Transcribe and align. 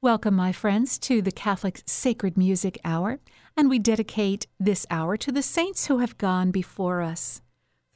Welcome, 0.00 0.36
my 0.36 0.52
friends, 0.52 0.96
to 1.00 1.20
the 1.20 1.32
Catholic 1.32 1.82
Sacred 1.84 2.36
Music 2.36 2.78
Hour, 2.84 3.18
and 3.56 3.68
we 3.68 3.80
dedicate 3.80 4.46
this 4.60 4.86
hour 4.92 5.16
to 5.16 5.32
the 5.32 5.42
saints 5.42 5.88
who 5.88 5.98
have 5.98 6.16
gone 6.16 6.52
before 6.52 7.02
us. 7.02 7.42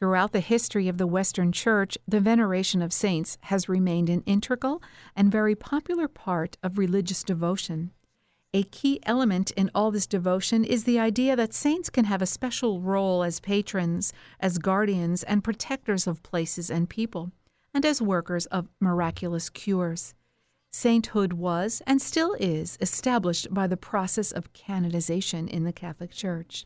Throughout 0.01 0.33
the 0.33 0.41
history 0.41 0.89
of 0.89 0.99
the 0.99 1.07
Western 1.07 1.53
Church, 1.53 1.97
the 2.09 2.19
veneration 2.19 2.83
of 2.83 2.93
saints 2.93 3.39
has 3.43 3.69
remained 3.69 4.09
an 4.09 4.25
integral 4.27 4.83
and 5.15 5.31
very 5.31 5.55
popular 5.55 6.09
part 6.09 6.59
of 6.61 6.77
religious 6.77 7.23
devotion. 7.23 7.93
A 8.53 8.65
key 8.65 8.99
element 9.05 9.53
in 9.53 9.71
all 9.73 9.93
this 9.93 10.09
devotion 10.09 10.65
is 10.65 10.83
the 10.83 10.99
idea 10.99 11.37
that 11.37 11.55
saints 11.55 11.89
can 11.89 12.07
have 12.07 12.21
a 12.21 12.27
special 12.27 12.81
role 12.81 13.23
as 13.23 13.39
patrons, 13.39 14.13
as 14.41 14.59
guardians 14.59 15.23
and 15.23 15.45
protectors 15.45 16.09
of 16.09 16.25
places 16.25 16.69
and 16.69 16.91
people, 16.91 17.31
and 17.73 17.87
as 17.87 18.03
workers 18.03 18.47
of 18.47 18.67
miraculous 18.81 19.49
cures. 19.49 20.15
Sainthood 20.73 21.35
was, 21.35 21.83
and 21.87 22.01
still 22.01 22.35
is, 22.41 22.79
established 22.81 23.53
by 23.53 23.67
the 23.67 23.77
process 23.77 24.33
of 24.33 24.53
canonization 24.55 25.47
in 25.47 25.65
the 25.65 25.73
Catholic 25.73 26.11
Church. 26.11 26.65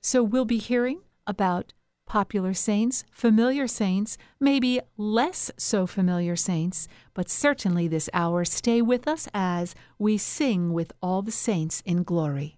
So 0.00 0.22
we'll 0.22 0.46
be 0.46 0.58
hearing 0.58 1.00
about 1.26 1.74
popular 2.06 2.54
saints, 2.54 3.04
familiar 3.10 3.66
saints, 3.66 4.16
maybe 4.40 4.80
less 4.96 5.50
so 5.58 5.86
familiar 5.86 6.36
saints, 6.36 6.88
but 7.12 7.28
certainly 7.28 7.88
this 7.88 8.08
hour 8.14 8.44
stay 8.44 8.80
with 8.80 9.06
us 9.06 9.28
as 9.34 9.74
we 9.98 10.16
sing 10.16 10.72
with 10.72 10.92
all 11.02 11.20
the 11.20 11.32
saints 11.32 11.82
in 11.84 12.04
glory. 12.04 12.55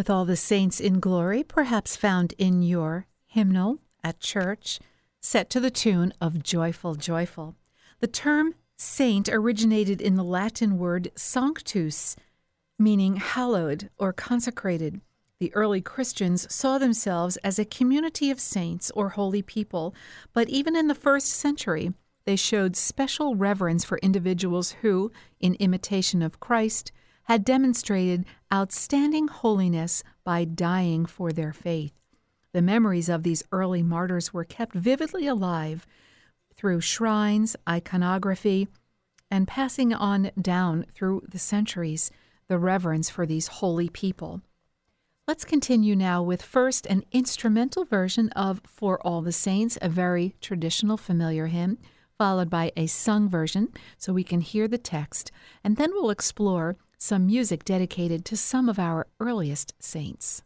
With 0.00 0.08
all 0.08 0.24
the 0.24 0.34
saints 0.34 0.80
in 0.80 0.98
glory, 0.98 1.42
perhaps 1.42 1.94
found 1.94 2.32
in 2.38 2.62
your 2.62 3.06
hymnal 3.26 3.80
at 4.02 4.18
church, 4.18 4.80
set 5.20 5.50
to 5.50 5.60
the 5.60 5.70
tune 5.70 6.10
of 6.22 6.42
Joyful, 6.42 6.94
Joyful. 6.94 7.54
The 7.98 8.06
term 8.06 8.54
saint 8.78 9.28
originated 9.28 10.00
in 10.00 10.14
the 10.14 10.24
Latin 10.24 10.78
word 10.78 11.12
sanctus, 11.16 12.16
meaning 12.78 13.16
hallowed 13.16 13.90
or 13.98 14.14
consecrated. 14.14 15.02
The 15.38 15.54
early 15.54 15.82
Christians 15.82 16.50
saw 16.50 16.78
themselves 16.78 17.36
as 17.44 17.58
a 17.58 17.66
community 17.66 18.30
of 18.30 18.40
saints 18.40 18.90
or 18.92 19.10
holy 19.10 19.42
people, 19.42 19.94
but 20.32 20.48
even 20.48 20.74
in 20.74 20.86
the 20.86 20.94
first 20.94 21.26
century, 21.26 21.92
they 22.24 22.36
showed 22.36 22.74
special 22.74 23.34
reverence 23.34 23.84
for 23.84 23.98
individuals 23.98 24.76
who, 24.80 25.12
in 25.40 25.56
imitation 25.56 26.22
of 26.22 26.40
Christ, 26.40 26.90
had 27.24 27.44
demonstrated 27.44 28.24
outstanding 28.52 29.28
holiness 29.28 30.02
by 30.24 30.44
dying 30.44 31.06
for 31.06 31.32
their 31.32 31.52
faith. 31.52 31.92
The 32.52 32.62
memories 32.62 33.08
of 33.08 33.22
these 33.22 33.44
early 33.52 33.82
martyrs 33.82 34.34
were 34.34 34.44
kept 34.44 34.74
vividly 34.74 35.26
alive 35.26 35.86
through 36.54 36.80
shrines, 36.80 37.56
iconography, 37.68 38.68
and 39.30 39.46
passing 39.46 39.94
on 39.94 40.32
down 40.40 40.84
through 40.92 41.22
the 41.28 41.38
centuries 41.38 42.10
the 42.48 42.58
reverence 42.58 43.08
for 43.08 43.24
these 43.24 43.46
holy 43.46 43.88
people. 43.88 44.42
Let's 45.28 45.44
continue 45.44 45.94
now 45.94 46.22
with 46.22 46.42
first 46.42 46.86
an 46.86 47.04
instrumental 47.12 47.84
version 47.84 48.30
of 48.30 48.60
For 48.66 49.00
All 49.06 49.22
the 49.22 49.30
Saints, 49.30 49.78
a 49.80 49.88
very 49.88 50.34
traditional, 50.40 50.96
familiar 50.96 51.46
hymn, 51.46 51.78
followed 52.18 52.50
by 52.50 52.72
a 52.76 52.88
sung 52.88 53.28
version 53.28 53.68
so 53.96 54.12
we 54.12 54.24
can 54.24 54.40
hear 54.40 54.66
the 54.66 54.76
text, 54.76 55.30
and 55.62 55.76
then 55.76 55.92
we'll 55.92 56.10
explore 56.10 56.76
some 57.02 57.26
music 57.26 57.64
dedicated 57.64 58.26
to 58.26 58.36
some 58.36 58.68
of 58.68 58.78
our 58.78 59.06
earliest 59.20 59.72
saints. 59.82 60.42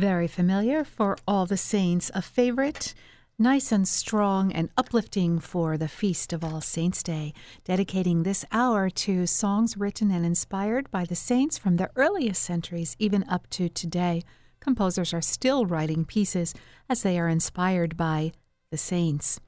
Very 0.00 0.28
familiar 0.28 0.82
for 0.82 1.18
all 1.28 1.44
the 1.44 1.58
saints, 1.58 2.10
a 2.14 2.22
favorite, 2.22 2.94
nice 3.38 3.70
and 3.70 3.86
strong 3.86 4.50
and 4.50 4.70
uplifting 4.74 5.38
for 5.38 5.76
the 5.76 5.88
Feast 5.88 6.32
of 6.32 6.42
All 6.42 6.62
Saints' 6.62 7.02
Day, 7.02 7.34
dedicating 7.64 8.22
this 8.22 8.46
hour 8.50 8.88
to 8.88 9.26
songs 9.26 9.76
written 9.76 10.10
and 10.10 10.24
inspired 10.24 10.90
by 10.90 11.04
the 11.04 11.14
saints 11.14 11.58
from 11.58 11.76
the 11.76 11.90
earliest 11.96 12.42
centuries, 12.42 12.96
even 12.98 13.28
up 13.28 13.46
to 13.50 13.68
today. 13.68 14.22
Composers 14.58 15.12
are 15.12 15.20
still 15.20 15.66
writing 15.66 16.06
pieces 16.06 16.54
as 16.88 17.02
they 17.02 17.18
are 17.18 17.28
inspired 17.28 17.98
by 17.98 18.32
the 18.70 18.78
saints. 18.78 19.38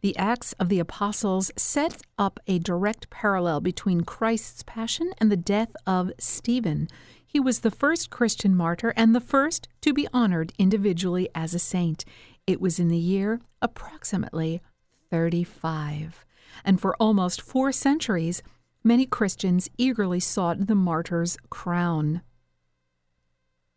The 0.00 0.16
Acts 0.16 0.54
of 0.54 0.70
the 0.70 0.78
Apostles 0.78 1.50
set 1.56 2.00
up 2.16 2.40
a 2.46 2.60
direct 2.60 3.10
parallel 3.10 3.60
between 3.60 4.02
Christ's 4.02 4.62
passion 4.62 5.12
and 5.18 5.30
the 5.30 5.36
death 5.36 5.74
of 5.86 6.12
Stephen. 6.18 6.88
He 7.30 7.38
was 7.38 7.60
the 7.60 7.70
first 7.70 8.08
Christian 8.08 8.56
martyr 8.56 8.94
and 8.96 9.14
the 9.14 9.20
first 9.20 9.68
to 9.82 9.92
be 9.92 10.08
honored 10.14 10.54
individually 10.58 11.28
as 11.34 11.52
a 11.52 11.58
saint. 11.58 12.06
It 12.46 12.58
was 12.58 12.80
in 12.80 12.88
the 12.88 12.96
year 12.96 13.42
approximately 13.60 14.62
35. 15.10 16.24
And 16.64 16.80
for 16.80 16.96
almost 16.96 17.42
four 17.42 17.70
centuries, 17.70 18.42
many 18.82 19.04
Christians 19.04 19.68
eagerly 19.76 20.20
sought 20.20 20.66
the 20.66 20.74
martyr's 20.74 21.36
crown. 21.50 22.22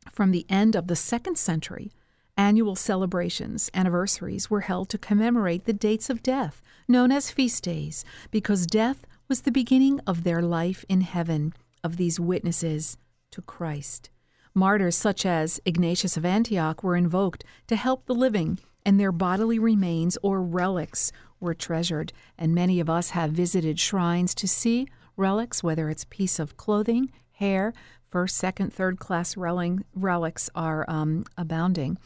From 0.09 0.31
the 0.31 0.45
end 0.49 0.77
of 0.77 0.87
the 0.87 0.95
second 0.95 1.37
century, 1.37 1.91
annual 2.37 2.77
celebrations, 2.77 3.69
anniversaries 3.73 4.49
were 4.49 4.61
held 4.61 4.87
to 4.89 4.97
commemorate 4.97 5.65
the 5.65 5.73
dates 5.73 6.09
of 6.09 6.23
death, 6.23 6.61
known 6.87 7.11
as 7.11 7.29
feast 7.29 7.65
days, 7.65 8.05
because 8.31 8.65
death 8.65 9.05
was 9.27 9.41
the 9.41 9.51
beginning 9.51 9.99
of 10.07 10.23
their 10.23 10.41
life 10.41 10.85
in 10.87 11.01
heaven 11.01 11.53
of 11.83 11.97
these 11.97 12.17
witnesses 12.17 12.97
to 13.31 13.41
Christ. 13.41 14.09
Martyrs 14.53 14.95
such 14.95 15.25
as 15.25 15.61
Ignatius 15.65 16.17
of 16.17 16.25
Antioch 16.25 16.83
were 16.83 16.95
invoked 16.95 17.43
to 17.67 17.75
help 17.75 18.05
the 18.05 18.13
living, 18.13 18.59
and 18.85 18.99
their 18.99 19.11
bodily 19.11 19.59
remains 19.59 20.17
or 20.21 20.41
relics 20.41 21.11
were 21.39 21.53
treasured. 21.53 22.11
And 22.37 22.53
many 22.53 22.79
of 22.79 22.89
us 22.89 23.11
have 23.11 23.31
visited 23.31 23.79
shrines 23.79 24.35
to 24.35 24.47
see 24.47 24.87
relics, 25.15 25.63
whether 25.63 25.89
it's 25.89 26.05
piece 26.05 26.39
of 26.39 26.57
clothing, 26.57 27.11
hair, 27.33 27.73
first, 28.05 28.35
second, 28.35 28.73
third 28.73 28.99
class 28.99 29.37
relics 29.37 30.49
are 30.53 30.85
um, 30.89 31.23
abounding. 31.37 31.97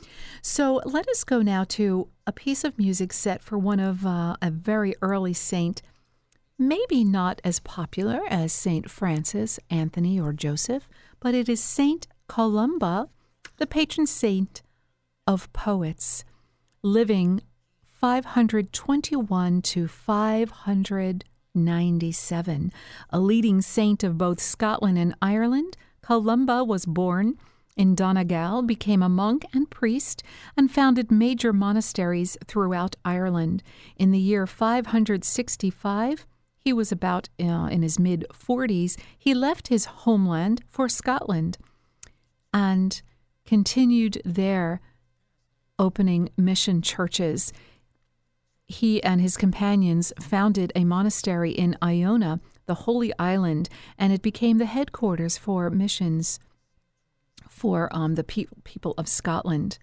So 0.41 0.81
let 0.85 1.09
us 1.09 1.23
go 1.23 1.41
now 1.41 1.63
to 1.69 2.09
a 2.27 2.31
piece 2.31 2.63
of 2.63 2.77
music 2.77 3.11
set 3.11 3.41
for 3.41 3.57
one 3.57 3.79
of 3.79 4.05
uh, 4.05 4.35
a 4.41 4.51
very 4.51 4.93
early 5.01 5.33
saint, 5.33 5.81
maybe 6.59 7.03
not 7.03 7.41
as 7.43 7.59
popular 7.59 8.21
as 8.29 8.53
Saint 8.53 8.89
Francis, 8.89 9.59
Anthony, 9.69 10.19
or 10.19 10.31
Joseph, 10.31 10.87
but 11.19 11.33
it 11.33 11.49
is 11.49 11.61
Saint 11.61 12.07
Columba, 12.27 13.09
the 13.57 13.67
patron 13.67 14.07
saint 14.07 14.63
of 15.27 15.51
poets, 15.53 16.25
living 16.81 17.41
521 17.83 19.61
to 19.61 19.87
597, 19.87 22.71
a 23.09 23.19
leading 23.19 23.61
saint 23.61 24.03
of 24.03 24.17
both 24.17 24.41
Scotland 24.41 24.97
and 24.97 25.13
Ireland. 25.21 25.77
Columba 26.01 26.63
was 26.63 26.85
born 26.85 27.37
in 27.75 27.95
Donegal, 27.95 28.61
became 28.61 29.01
a 29.01 29.09
monk 29.09 29.45
and 29.53 29.69
priest, 29.69 30.23
and 30.55 30.71
founded 30.71 31.11
major 31.11 31.51
monasteries 31.51 32.37
throughout 32.47 32.95
Ireland. 33.03 33.61
In 33.97 34.11
the 34.11 34.19
year 34.19 34.47
565, 34.47 36.25
he 36.65 36.73
was 36.73 36.91
about 36.91 37.29
uh, 37.39 37.69
in 37.71 37.83
his 37.83 37.99
mid 37.99 38.25
40s. 38.33 38.97
He 39.15 39.35
left 39.35 39.67
his 39.67 39.85
homeland 39.85 40.63
for 40.67 40.89
Scotland 40.89 41.59
and 42.51 43.01
continued 43.45 44.19
there 44.25 44.81
opening 45.77 46.29
mission 46.35 46.81
churches. 46.81 47.53
He 48.67 49.01
and 49.03 49.21
his 49.21 49.37
companions 49.37 50.11
founded 50.19 50.71
a 50.75 50.85
monastery 50.85 51.51
in 51.51 51.77
Iona, 51.83 52.39
the 52.65 52.85
Holy 52.85 53.13
Island, 53.19 53.69
and 53.95 54.11
it 54.11 54.23
became 54.23 54.57
the 54.57 54.65
headquarters 54.65 55.37
for 55.37 55.69
missions 55.69 56.39
for 57.47 57.95
um, 57.95 58.15
the 58.15 58.23
pe- 58.23 58.47
people 58.63 58.95
of 58.97 59.07
Scotland. 59.07 59.77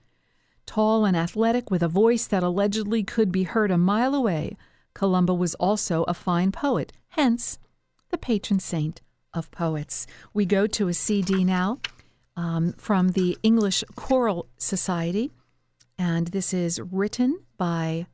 Tall 0.66 1.04
and 1.04 1.16
athletic, 1.16 1.70
with 1.70 1.84
a 1.84 1.88
voice 1.88 2.26
that 2.26 2.42
allegedly 2.42 3.04
could 3.04 3.30
be 3.30 3.44
heard 3.44 3.70
a 3.70 3.78
mile 3.78 4.16
away, 4.16 4.56
Columba 4.94 5.34
was 5.34 5.54
also 5.56 6.04
a 6.04 6.14
fine 6.14 6.52
poet, 6.52 6.92
hence 7.08 7.58
the 8.10 8.18
patron 8.18 8.60
saint 8.60 9.00
of 9.34 9.50
poets. 9.50 10.06
We 10.34 10.46
go 10.46 10.66
to 10.66 10.88
a 10.88 10.94
CD 10.94 11.44
now 11.44 11.80
um, 12.36 12.74
from 12.74 13.10
the 13.10 13.38
English 13.42 13.84
Choral 13.96 14.46
Society, 14.58 15.30
and 15.98 16.28
this 16.28 16.52
is 16.52 16.80
written 16.80 17.40
by 17.56 18.06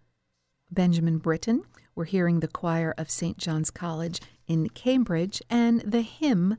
Benjamin 0.71 1.19
Britten. 1.19 1.63
We're 1.95 2.05
hearing 2.05 2.41
the 2.41 2.49
choir 2.49 2.95
of 2.97 3.11
St. 3.11 3.39
John's 3.39 3.71
College 3.71 4.21
in 4.47 4.69
Cambridge 4.69 5.43
and 5.51 5.81
the 5.81 6.03
hymn 6.03 6.57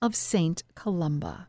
of 0.00 0.16
St. 0.16 0.62
Columba. 0.74 1.48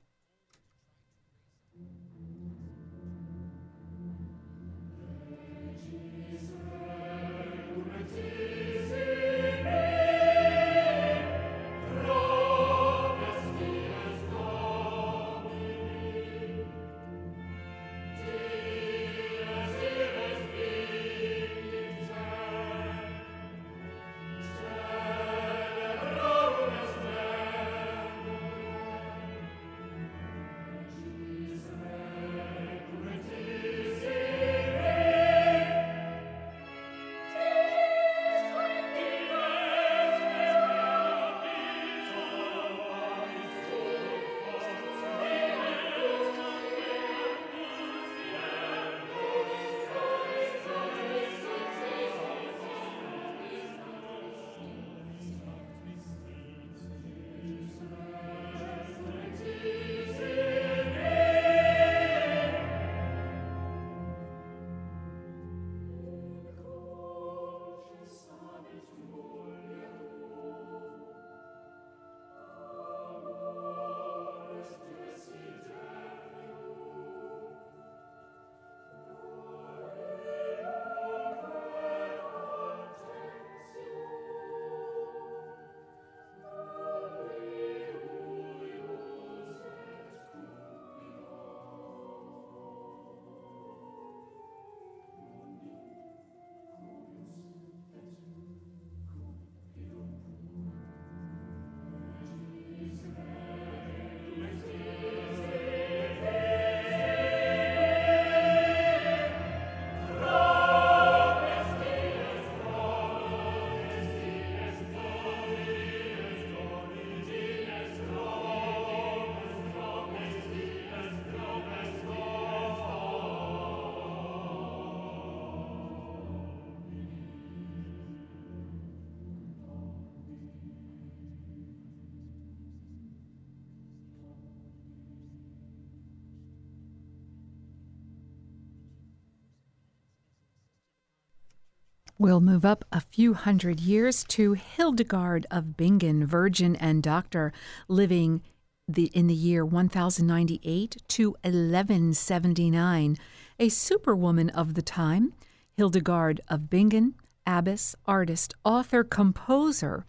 We'll 142.19 142.41
move 142.41 142.63
up 142.63 142.85
a 142.91 143.01
few 143.01 143.33
hundred 143.33 143.79
years 143.79 144.23
to 144.25 144.53
Hildegard 144.53 145.47
of 145.49 145.75
Bingen, 145.75 146.27
virgin 146.27 146.75
and 146.75 147.01
doctor, 147.01 147.51
living 147.87 148.43
the, 148.87 149.05
in 149.15 149.25
the 149.25 149.33
year 149.33 149.65
1098 149.65 150.97
to 151.07 151.31
1179. 151.41 153.17
A 153.59 153.69
superwoman 153.69 154.51
of 154.51 154.75
the 154.75 154.83
time, 154.83 155.33
Hildegard 155.75 156.39
of 156.47 156.69
Bingen, 156.69 157.15
abbess, 157.47 157.95
artist, 158.05 158.53
author, 158.63 159.03
composer, 159.03 160.05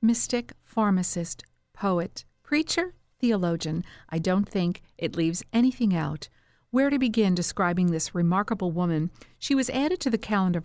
mystic, 0.00 0.52
pharmacist, 0.62 1.42
poet, 1.74 2.24
preacher, 2.44 2.94
theologian. 3.20 3.84
I 4.08 4.20
don't 4.20 4.48
think 4.48 4.80
it 4.96 5.16
leaves 5.16 5.42
anything 5.52 5.94
out. 5.94 6.28
Where 6.70 6.88
to 6.88 7.00
begin 7.00 7.34
describing 7.34 7.90
this 7.90 8.14
remarkable 8.14 8.70
woman? 8.70 9.10
She 9.40 9.56
was 9.56 9.70
added 9.70 9.98
to 10.00 10.10
the 10.10 10.18
calendar 10.18 10.60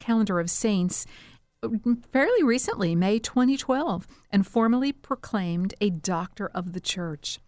calendar 0.00 0.40
of 0.40 0.50
saints 0.50 1.06
uh, 1.62 1.68
fairly 2.10 2.42
recently, 2.42 2.96
May 2.96 3.18
2012, 3.20 4.06
and 4.30 4.46
formally 4.46 4.92
proclaimed 4.92 5.74
a 5.80 5.90
doctor 5.90 6.50
of 6.54 6.72
the 6.72 6.80
church. 6.80 7.38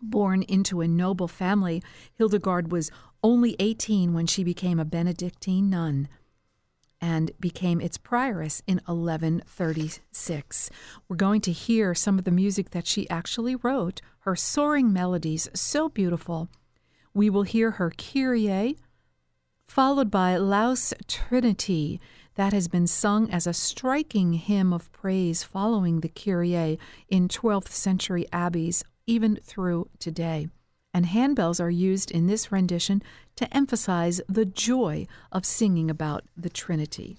Born 0.00 0.42
into 0.42 0.80
a 0.80 0.88
noble 0.88 1.28
family, 1.28 1.82
Hildegard 2.14 2.70
was 2.70 2.90
only 3.22 3.56
18 3.58 4.14
when 4.14 4.26
she 4.26 4.44
became 4.44 4.78
a 4.78 4.84
Benedictine 4.84 5.70
nun 5.70 6.08
and 7.00 7.32
became 7.40 7.80
its 7.80 7.98
prioress 7.98 8.62
in 8.66 8.80
1136. 8.86 10.70
We're 11.08 11.16
going 11.16 11.40
to 11.42 11.52
hear 11.52 11.94
some 11.94 12.18
of 12.18 12.24
the 12.24 12.30
music 12.30 12.70
that 12.70 12.86
she 12.86 13.10
actually 13.10 13.56
wrote, 13.56 14.00
her 14.20 14.36
soaring 14.36 14.92
melodies, 14.92 15.48
so 15.52 15.88
beautiful. 15.88 16.48
We 17.12 17.28
will 17.28 17.42
hear 17.42 17.72
her 17.72 17.90
Kyrie, 17.90 18.78
followed 19.68 20.10
by 20.10 20.36
Laus 20.36 20.92
Trinity, 21.08 22.00
that 22.34 22.52
has 22.52 22.68
been 22.68 22.86
sung 22.86 23.30
as 23.30 23.46
a 23.46 23.52
striking 23.52 24.34
hymn 24.34 24.72
of 24.72 24.90
praise 24.92 25.44
following 25.44 26.00
the 26.00 26.08
Kyrie 26.08 26.78
in 27.08 27.28
12th 27.28 27.68
century 27.68 28.26
abbeys, 28.32 28.84
even 29.06 29.36
through 29.36 29.88
today. 29.98 30.48
And 30.94 31.06
handbells 31.06 31.60
are 31.60 31.70
used 31.70 32.10
in 32.10 32.26
this 32.26 32.52
rendition 32.52 33.02
to 33.36 33.54
emphasize 33.56 34.20
the 34.28 34.44
joy 34.44 35.06
of 35.30 35.46
singing 35.46 35.90
about 35.90 36.24
the 36.36 36.50
Trinity. 36.50 37.18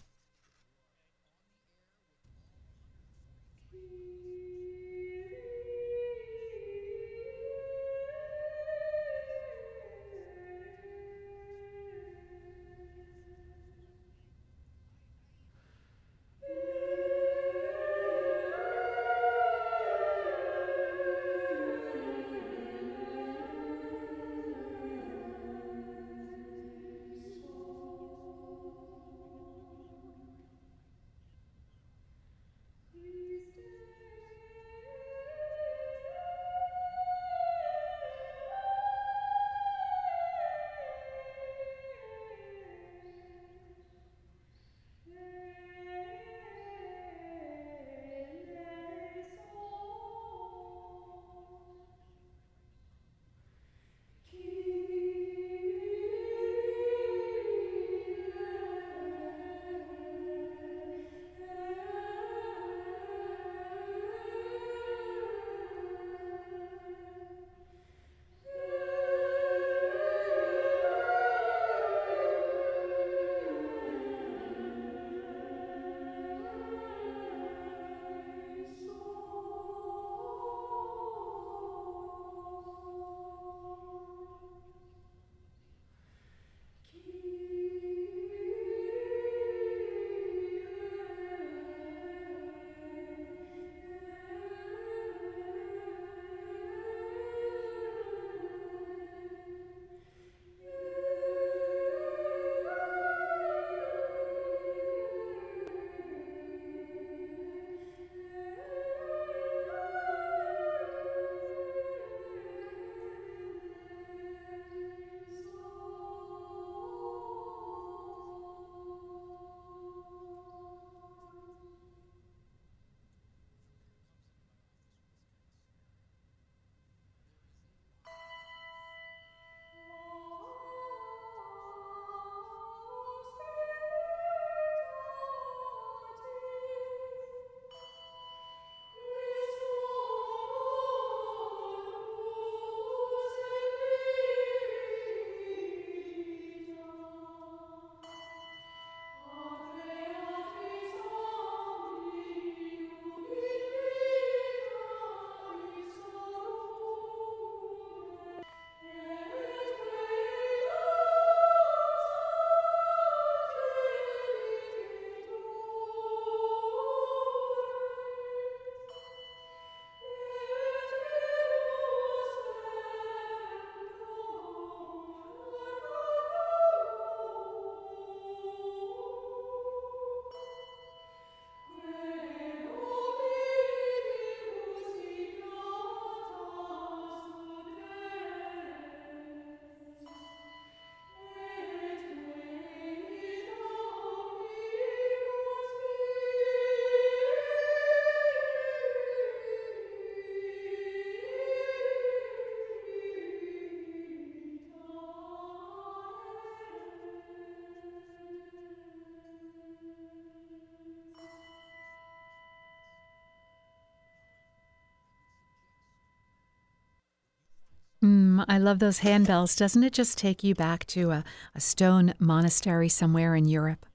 Mm, 218.03 218.43
I 218.49 218.57
love 218.57 218.79
those 218.79 218.99
handbells. 218.99 219.57
Doesn't 219.57 219.83
it 219.83 219.93
just 219.93 220.17
take 220.17 220.43
you 220.43 220.53
back 220.53 220.85
to 220.87 221.11
a, 221.11 221.23
a 221.55 221.61
stone 221.61 222.13
monastery 222.19 222.89
somewhere 222.89 223.33
in 223.33 223.47
Europe? 223.47 223.85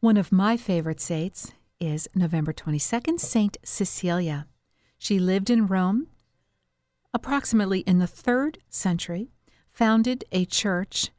One 0.00 0.16
of 0.16 0.32
my 0.32 0.56
favorite 0.56 1.00
saints 1.00 1.52
is 1.78 2.08
November 2.16 2.52
22nd, 2.52 3.20
Saint 3.20 3.56
Cecilia. 3.62 4.46
She 4.98 5.20
lived 5.20 5.50
in 5.50 5.68
Rome 5.68 6.08
approximately 7.14 7.80
in 7.80 7.98
the 7.98 8.06
third 8.06 8.58
century, 8.68 9.30
founded 9.68 10.24
a 10.32 10.44
church 10.44 11.10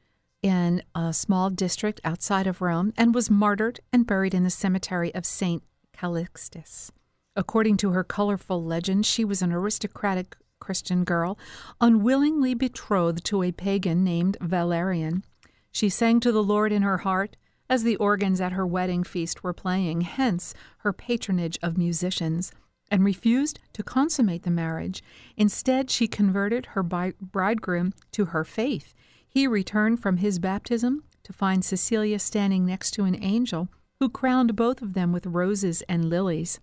in 0.42 0.84
a 0.96 1.14
small 1.14 1.50
district 1.50 2.00
outside 2.04 2.48
of 2.48 2.62
Rome, 2.62 2.94
and 2.98 3.14
was 3.14 3.30
martyred 3.30 3.80
and 3.92 4.08
buried 4.08 4.34
in 4.34 4.44
the 4.44 4.50
cemetery 4.50 5.14
of 5.16 5.26
St. 5.26 5.64
Calixtus. 5.94 6.92
According 7.36 7.78
to 7.78 7.92
her 7.92 8.04
colorful 8.04 8.64
legend, 8.64 9.06
she 9.06 9.26
was 9.26 9.42
an 9.42 9.52
aristocratic 9.52 10.36
Christian 10.60 11.04
girl, 11.04 11.38
unwillingly 11.82 12.54
betrothed 12.54 13.24
to 13.26 13.44
a 13.44 13.52
pagan 13.52 14.04
named 14.04 14.38
Valerian. 14.42 15.24
She 15.72 15.90
sang 15.90 16.20
to 16.22 16.32
the 16.32 16.44
Lord 16.44 16.72
in 16.72 16.82
her 16.82 17.00
heart 17.00 17.38
as 17.70 17.84
the 17.84 17.96
organs 17.98 18.42
at 18.42 18.54
her 18.54 18.66
wedding 18.66 19.04
feast 19.04 19.44
were 19.44 19.54
playing, 19.54 20.02
hence 20.02 20.54
her 20.80 20.92
patronage 20.92 21.60
of 21.62 21.78
musicians, 21.78 22.52
and 22.92 23.06
refused 23.06 23.60
to 23.74 23.84
consummate 23.84 24.44
the 24.44 24.50
marriage. 24.50 25.04
Instead, 25.38 25.92
she 25.92 26.08
converted 26.08 26.68
her 26.68 26.82
bridegroom 26.82 27.94
to 28.12 28.26
her 28.26 28.44
faith. 28.44 28.96
He 29.28 29.46
returned 29.46 30.02
from 30.02 30.18
his 30.18 30.40
baptism 30.40 31.04
to 31.24 31.32
find 31.32 31.64
Cecilia 31.64 32.18
standing 32.18 32.66
next 32.66 32.92
to 32.92 33.04
an 33.04 33.22
angel 33.24 33.70
who 34.00 34.10
crowned 34.10 34.56
both 34.56 34.82
of 34.82 34.94
them 34.94 35.12
with 35.12 35.28
roses 35.28 35.84
and 35.84 36.10
lilies. 36.10 36.60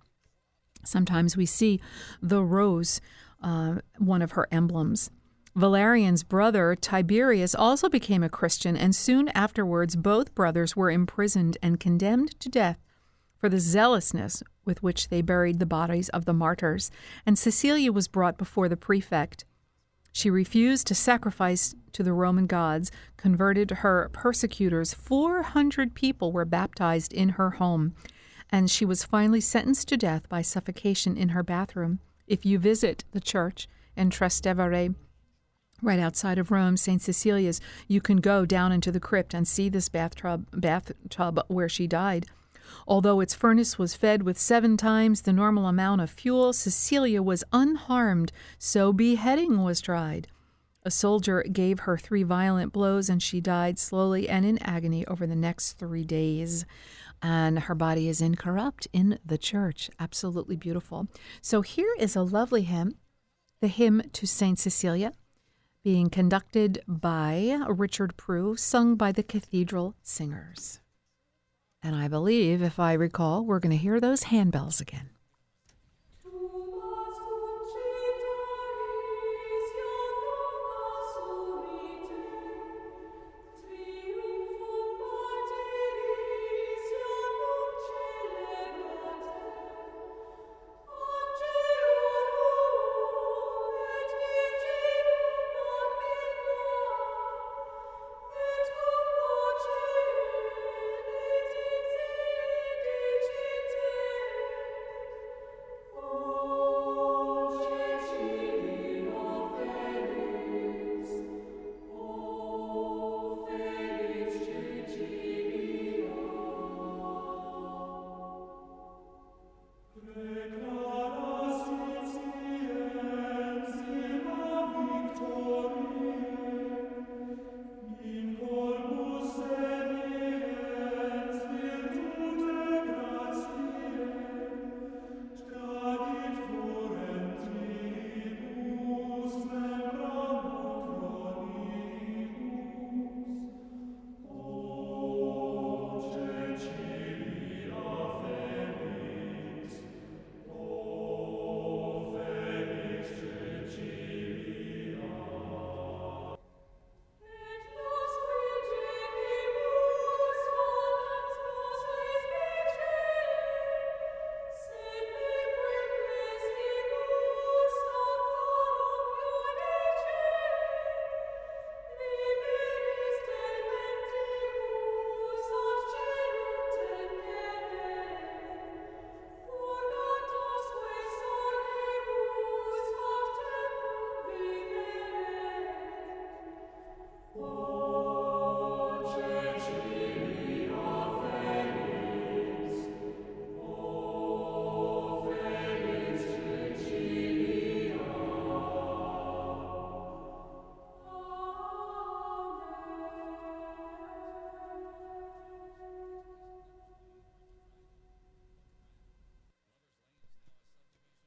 Sometimes 0.85 1.37
we 1.37 1.47
see 1.47 1.81
the 2.21 2.43
rose, 2.43 3.01
uh, 3.47 3.77
one 3.99 4.23
of 4.23 4.33
her 4.33 4.49
emblems. 4.51 5.09
Valerian's 5.55 6.23
brother, 6.23 6.75
Tiberius, 6.75 7.55
also 7.55 7.89
became 7.89 8.23
a 8.23 8.29
Christian, 8.29 8.77
and 8.77 8.95
soon 8.95 9.29
afterwards 9.31 9.97
both 9.97 10.35
brothers 10.35 10.77
were 10.77 10.91
imprisoned 10.91 11.57
and 11.63 11.81
condemned 11.81 12.39
to 12.41 12.51
death 12.51 12.79
for 13.39 13.49
the 13.49 13.61
zealousness 13.61 14.43
with 14.65 14.83
which 14.83 15.09
they 15.09 15.23
buried 15.23 15.61
the 15.61 15.65
bodies 15.65 16.09
of 16.09 16.25
the 16.25 16.33
martyrs, 16.33 16.91
and 17.25 17.39
Cecilia 17.39 17.93
was 17.93 18.09
brought 18.09 18.37
before 18.37 18.69
the 18.69 18.77
prefect. 18.77 19.45
She 20.13 20.29
refused 20.29 20.87
to 20.89 20.95
sacrifice 20.95 21.75
to 21.93 22.03
the 22.03 22.13
Roman 22.13 22.47
gods, 22.47 22.91
converted 23.17 23.71
her 23.71 24.11
persecutors. 24.13 24.93
400 24.93 25.95
people 25.95 26.33
were 26.33 26.45
baptized 26.45 27.13
in 27.13 27.31
her 27.31 27.51
home, 27.53 27.95
and 28.51 28.71
she 28.71 28.85
was 28.85 29.05
finally 29.05 29.41
sentenced 29.41 29.89
to 29.89 29.97
death 29.97 30.29
by 30.29 30.43
suffocation 30.43 31.17
in 31.17 31.31
her 31.31 31.43
bathroom. 31.43 32.01
If 32.27 32.45
you 32.45 32.59
visit 32.59 33.05
the 33.13 33.21
church 33.21 33.69
in 33.97 34.11
Trastevere, 34.11 34.95
right 35.83 36.01
outside 36.01 36.39
of 36.39 36.51
Rome, 36.51 36.77
St. 36.77 37.01
Cecilia's, 37.01 37.61
you 37.87 38.01
can 38.01 38.19
go 38.19 38.45
down 38.45 38.73
into 38.73 38.91
the 38.91 39.01
crypt 39.01 39.35
and 39.35 39.47
see 39.47 39.69
this 39.69 39.89
bathtub, 39.89 40.47
bathtub 40.53 41.41
where 41.49 41.69
she 41.69 41.87
died. 41.87 42.27
Although 42.89 43.21
its 43.21 43.35
furnace 43.35 43.79
was 43.79 43.95
fed 43.95 44.25
with 44.25 44.39
seven 44.39 44.77
times 44.77 45.23
the 45.23 45.33
normal 45.33 45.67
amount 45.67 46.01
of 46.01 46.11
fuel, 46.11 46.53
Cecilia 46.53 47.23
was 47.23 47.45
unharmed, 47.53 48.33
so 48.59 48.93
beheading 48.93 49.63
was 49.63 49.81
tried. 49.81 50.29
A 50.83 50.91
soldier 50.91 51.43
gave 51.43 51.81
her 51.81 51.97
three 51.97 52.23
violent 52.23 52.73
blows, 52.73 53.09
and 53.09 53.23
she 53.23 53.41
died 53.41 53.79
slowly 53.79 54.29
and 54.29 54.45
in 54.45 54.59
agony 54.63 55.05
over 55.07 55.27
the 55.27 55.35
next 55.35 55.73
three 55.73 56.05
days. 56.05 56.65
And 57.29 57.59
her 57.59 57.75
body 57.75 58.09
is 58.09 58.21
incorrupt 58.21 58.87
in 58.93 59.19
the 59.27 59.37
church. 59.37 59.91
Absolutely 59.99 60.55
beautiful. 60.55 61.09
So 61.41 61.61
here 61.61 61.93
is 61.99 62.15
a 62.15 62.23
lovely 62.23 62.63
hymn, 62.63 62.95
the 63.61 63.67
hymn 63.67 64.01
to 64.13 64.29
Saint 64.29 64.61
Cecilia 64.61 65.13
being 65.83 66.09
conducted 66.09 66.81
by 66.87 67.59
Richard 67.69 68.17
Proulx, 68.17 68.61
sung 68.61 68.95
by 68.95 69.11
the 69.11 69.25
Cathedral 69.25 69.97
Singers. 70.05 70.79
And 71.83 71.97
I 71.97 72.07
believe, 72.07 72.63
if 72.63 72.79
I 72.79 72.93
recall, 72.93 73.45
we're 73.45 73.59
going 73.59 73.77
to 73.77 73.77
hear 73.77 73.99
those 73.99 74.25
handbells 74.25 74.81
again. 74.81 75.11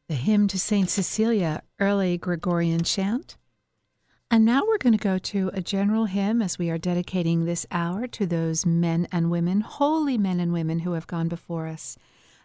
The 0.09 0.15
hymn 0.15 0.47
to 0.47 0.57
St. 0.57 0.89
Cecilia, 0.89 1.61
early 1.79 2.17
Gregorian 2.17 2.83
chant. 2.83 3.37
And 4.31 4.43
now 4.43 4.63
we're 4.67 4.79
going 4.79 4.97
to 4.97 5.03
go 5.03 5.19
to 5.19 5.51
a 5.53 5.61
general 5.61 6.05
hymn 6.05 6.41
as 6.41 6.57
we 6.57 6.71
are 6.71 6.79
dedicating 6.79 7.45
this 7.45 7.67
hour 7.69 8.07
to 8.07 8.25
those 8.25 8.65
men 8.65 9.07
and 9.11 9.29
women, 9.29 9.61
holy 9.61 10.17
men 10.17 10.39
and 10.39 10.51
women 10.51 10.79
who 10.79 10.93
have 10.93 11.05
gone 11.05 11.27
before 11.27 11.67
us. 11.67 11.95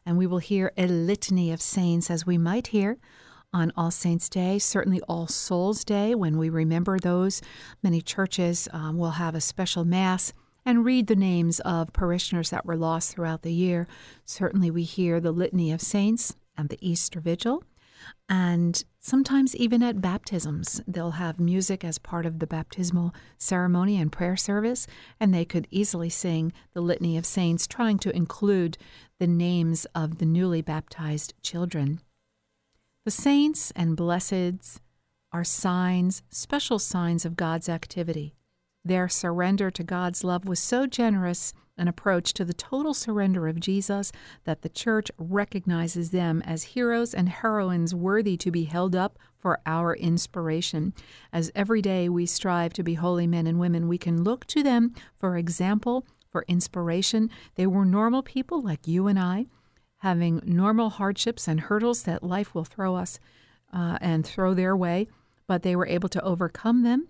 And 0.05 0.19
we 0.19 0.27
will 0.27 0.39
hear 0.39 0.73
a 0.77 0.87
litany 0.87 1.51
of 1.53 1.63
saints 1.63 2.11
as 2.11 2.27
we 2.27 2.37
might 2.37 2.67
hear 2.67 2.99
on 3.51 3.73
All 3.79 3.91
Saints' 3.91 4.29
Day, 4.29 4.59
certainly 4.59 5.01
All 5.09 5.27
Souls' 5.27 5.85
Day, 5.85 6.15
when 6.15 6.37
we 6.37 6.51
remember 6.51 6.99
those. 6.99 7.41
Many 7.83 8.03
churches 8.03 8.69
um, 8.75 8.99
will 8.99 9.13
have 9.13 9.35
a 9.35 9.41
special 9.41 9.87
Mass 9.87 10.35
and 10.67 10.85
read 10.85 11.07
the 11.07 11.17
names 11.17 11.61
of 11.61 11.95
parishioners 11.95 12.51
that 12.51 12.67
were 12.67 12.77
lost 12.77 13.15
throughout 13.15 13.41
the 13.41 13.55
year. 13.55 13.89
Certainly, 14.27 14.71
we 14.71 14.83
hear 14.83 15.19
the 15.19 15.33
Litany 15.33 15.73
of 15.73 15.81
Saints 15.81 16.37
and 16.57 16.69
the 16.69 16.79
Easter 16.81 17.21
Vigil. 17.21 17.65
And 18.29 18.83
sometimes, 19.01 19.55
even 19.57 19.83
at 19.83 20.01
baptisms, 20.01 20.81
they'll 20.87 21.13
have 21.13 21.39
music 21.41 21.85
as 21.85 21.99
part 21.99 22.27
of 22.27 22.39
the 22.39 22.47
baptismal 22.47 23.15
ceremony 23.39 23.99
and 23.99 24.11
prayer 24.11 24.37
service, 24.37 24.87
and 25.21 25.33
they 25.33 25.45
could 25.45 25.69
easily 25.71 26.11
sing 26.11 26.53
the 26.73 26.81
Litany 26.81 27.17
of 27.17 27.27
Saints, 27.27 27.67
trying 27.67 27.99
to 28.01 28.15
include 28.15 28.77
the 29.19 29.27
names 29.27 29.87
of 29.95 30.19
the 30.19 30.27
newly 30.27 30.61
baptized 30.61 31.35
children. 31.43 32.01
The 33.05 33.11
saints 33.11 33.71
and 33.77 33.97
blesseds 33.97 34.81
are 35.33 35.45
signs, 35.45 36.23
special 36.31 36.79
signs 36.79 37.25
of 37.25 37.37
God's 37.37 37.69
activity. 37.69 38.35
Their 38.85 39.09
surrender 39.09 39.71
to 39.71 39.83
God's 39.83 40.25
love 40.25 40.47
was 40.47 40.61
so 40.61 40.87
generous 40.87 41.55
an 41.77 41.89
approach 41.89 42.33
to 42.35 42.45
the 42.45 42.55
total 42.55 42.95
surrender 42.95 43.49
of 43.49 43.59
Jesus 43.59 44.13
that 44.45 44.63
the 44.63 44.69
church 44.69 45.11
recognizes 45.19 46.11
them 46.11 46.43
as 46.43 46.65
heroes 46.65 47.13
and 47.13 47.29
heroines 47.29 47.95
worthy 47.95 48.37
to 48.37 48.51
be 48.51 48.65
held 48.65 48.95
up 48.95 49.19
for 49.39 49.61
our 49.67 49.95
inspiration. 49.95 50.95
As 51.33 51.51
every 51.55 51.83
day 51.83 52.09
we 52.09 52.27
strive 52.27 52.73
to 52.75 52.83
be 52.83 52.95
holy 52.95 53.27
men 53.27 53.47
and 53.47 53.59
women, 53.59 53.89
we 53.89 53.99
can 53.99 54.23
look 54.23 54.47
to 54.47 54.63
them 54.63 54.95
for 55.17 55.37
example, 55.37 56.07
for 56.31 56.45
inspiration. 56.49 57.31
They 57.57 57.67
were 57.67 57.85
normal 57.85 58.23
people 58.23 58.61
like 58.61 58.87
you 58.87 59.07
and 59.07 59.19
I, 59.19 59.47
having 59.99 60.43
normal 60.45 60.91
hardships 60.91 61.49
and 61.49 61.61
hurdles 61.61 62.03
that 62.05 62.23
life 62.23 62.55
will 62.55 62.65
throw 62.65 62.95
us 62.95 63.19
uh, 63.73 63.99
and 64.01 64.25
throw 64.25 64.55
their 64.55 64.77
way, 64.77 65.09
but 65.47 65.63
they 65.63 65.75
were 65.75 65.87
able 65.87 66.09
to 66.11 66.23
overcome 66.23 66.83
them 66.83 67.09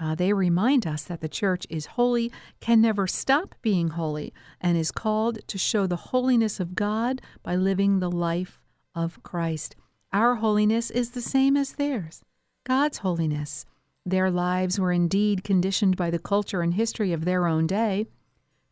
uh, 0.00 0.14
they 0.14 0.32
remind 0.32 0.86
us 0.86 1.04
that 1.04 1.20
the 1.20 1.28
church 1.28 1.66
is 1.68 1.86
holy, 1.86 2.32
can 2.60 2.80
never 2.80 3.06
stop 3.06 3.54
being 3.60 3.90
holy, 3.90 4.32
and 4.60 4.76
is 4.76 4.90
called 4.90 5.46
to 5.48 5.58
show 5.58 5.86
the 5.86 5.96
holiness 5.96 6.60
of 6.60 6.74
God 6.74 7.20
by 7.42 7.56
living 7.56 7.98
the 7.98 8.10
life 8.10 8.60
of 8.94 9.22
Christ. 9.22 9.76
Our 10.12 10.36
holiness 10.36 10.90
is 10.90 11.10
the 11.10 11.20
same 11.20 11.56
as 11.56 11.72
theirs 11.72 12.22
God's 12.64 12.98
holiness. 12.98 13.64
Their 14.04 14.30
lives 14.30 14.80
were 14.80 14.92
indeed 14.92 15.44
conditioned 15.44 15.96
by 15.96 16.10
the 16.10 16.18
culture 16.18 16.62
and 16.62 16.74
history 16.74 17.12
of 17.12 17.24
their 17.24 17.46
own 17.46 17.66
day. 17.66 18.06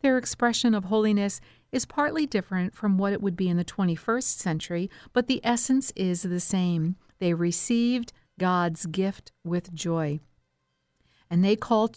Their 0.01 0.17
expression 0.17 0.73
of 0.73 0.85
holiness 0.85 1.39
is 1.71 1.85
partly 1.85 2.25
different 2.25 2.75
from 2.75 2.97
what 2.97 3.13
it 3.13 3.21
would 3.21 3.37
be 3.37 3.47
in 3.47 3.57
the 3.57 3.63
21st 3.63 4.23
century, 4.23 4.89
but 5.13 5.27
the 5.27 5.39
essence 5.43 5.93
is 5.95 6.23
the 6.23 6.39
same. 6.39 6.97
They 7.19 7.33
received 7.33 8.11
God's 8.39 8.87
gift 8.87 9.31
with 9.43 9.73
joy 9.73 10.19
and 11.31 11.43
they 11.43 11.55
call 11.55 11.91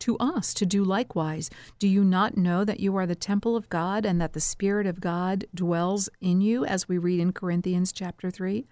to 0.00 0.18
us 0.18 0.52
to 0.54 0.66
do 0.66 0.82
likewise. 0.82 1.48
Do 1.78 1.86
you 1.86 2.02
not 2.04 2.36
know 2.36 2.64
that 2.64 2.80
you 2.80 2.96
are 2.96 3.06
the 3.06 3.14
temple 3.14 3.54
of 3.54 3.68
God 3.68 4.04
and 4.04 4.20
that 4.20 4.32
the 4.32 4.40
Spirit 4.40 4.86
of 4.86 5.00
God 5.00 5.44
dwells 5.54 6.08
in 6.20 6.40
you, 6.40 6.64
as 6.64 6.88
we 6.88 6.98
read 6.98 7.20
in 7.20 7.32
Corinthians 7.32 7.92
chapter 7.92 8.30
3? 8.30 8.66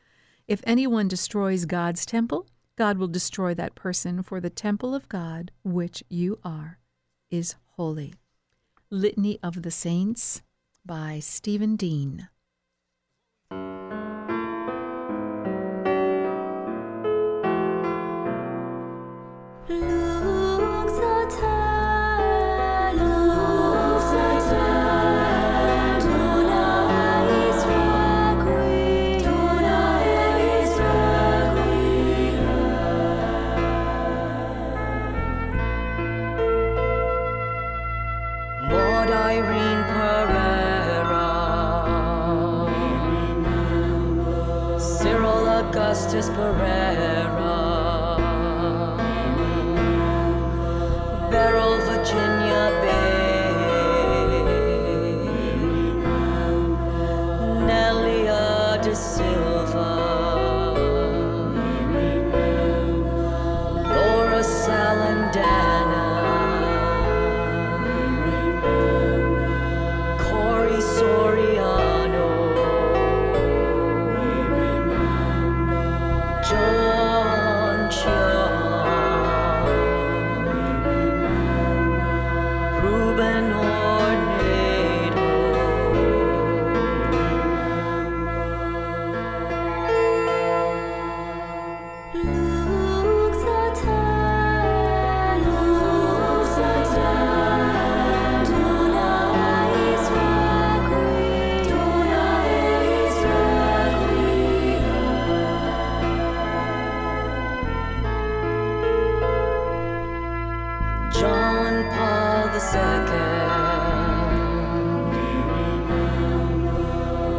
If 0.48 0.62
anyone 0.66 1.06
destroys 1.06 1.64
God's 1.64 2.04
temple, 2.04 2.46
God 2.76 2.98
will 2.98 3.08
destroy 3.08 3.54
that 3.54 3.74
person, 3.74 4.22
for 4.22 4.40
the 4.40 4.50
temple 4.50 4.94
of 4.94 5.08
God, 5.08 5.52
which 5.62 6.02
you 6.08 6.38
are, 6.42 6.78
is 7.30 7.56
holy. 7.76 8.14
Litany 8.90 9.38
of 9.42 9.62
the 9.62 9.70
Saints 9.70 10.42
by 10.84 11.18
Stephen 11.20 11.76
Dean. 11.76 12.28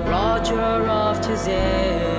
Roger 0.10 0.89
of 0.89 1.22
Taizé. 1.22 2.19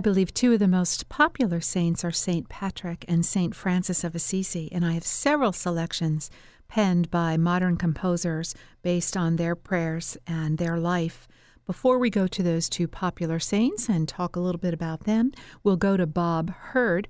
I 0.00 0.02
believe 0.02 0.32
two 0.32 0.54
of 0.54 0.60
the 0.60 0.66
most 0.66 1.10
popular 1.10 1.60
saints 1.60 2.06
are 2.06 2.10
St. 2.10 2.48
Patrick 2.48 3.04
and 3.06 3.22
St. 3.22 3.54
Francis 3.54 4.02
of 4.02 4.14
Assisi, 4.14 4.72
and 4.72 4.82
I 4.82 4.92
have 4.92 5.04
several 5.04 5.52
selections 5.52 6.30
penned 6.68 7.10
by 7.10 7.36
modern 7.36 7.76
composers 7.76 8.54
based 8.80 9.14
on 9.14 9.36
their 9.36 9.54
prayers 9.54 10.16
and 10.26 10.56
their 10.56 10.78
life. 10.78 11.28
Before 11.66 11.98
we 11.98 12.08
go 12.08 12.26
to 12.26 12.42
those 12.42 12.70
two 12.70 12.88
popular 12.88 13.38
saints 13.38 13.90
and 13.90 14.08
talk 14.08 14.36
a 14.36 14.40
little 14.40 14.58
bit 14.58 14.72
about 14.72 15.04
them, 15.04 15.32
we'll 15.62 15.76
go 15.76 15.98
to 15.98 16.06
Bob 16.06 16.48
Hurd. 16.48 17.06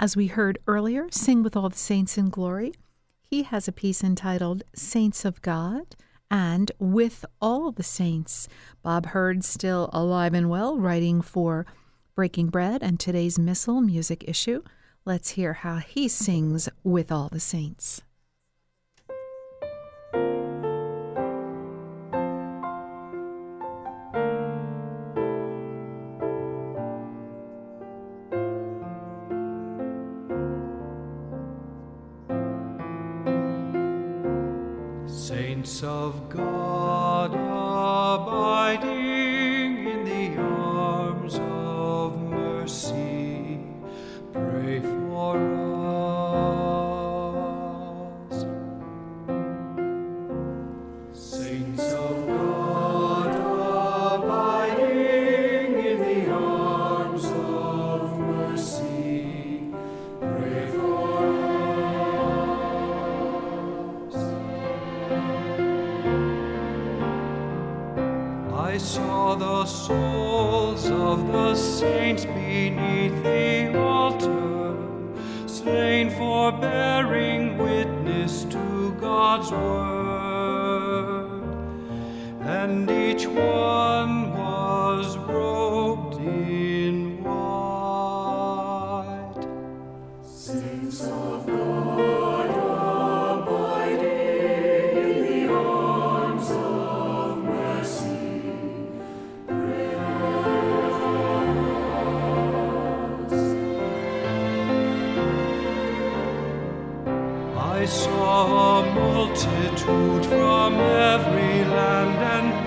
As 0.00 0.16
we 0.16 0.26
heard 0.26 0.58
earlier, 0.66 1.06
Sing 1.12 1.44
with 1.44 1.56
All 1.56 1.68
the 1.68 1.78
Saints 1.78 2.18
in 2.18 2.28
Glory. 2.28 2.74
He 3.20 3.44
has 3.44 3.68
a 3.68 3.72
piece 3.72 4.02
entitled 4.02 4.64
Saints 4.74 5.24
of 5.24 5.40
God 5.42 5.94
and 6.28 6.72
With 6.80 7.24
All 7.40 7.70
the 7.70 7.84
Saints. 7.84 8.48
Bob 8.82 9.06
Hurd, 9.06 9.44
still 9.44 9.90
alive 9.92 10.34
and 10.34 10.50
well, 10.50 10.76
writing 10.76 11.22
for 11.22 11.66
Breaking 12.14 12.48
Bread 12.48 12.82
and 12.82 13.00
today's 13.00 13.38
Missal 13.38 13.80
music 13.80 14.22
issue. 14.28 14.62
Let's 15.06 15.30
hear 15.30 15.54
how 15.54 15.76
he 15.76 16.08
sings 16.08 16.68
with 16.84 17.10
all 17.10 17.30
the 17.32 17.40
saints. 17.40 18.02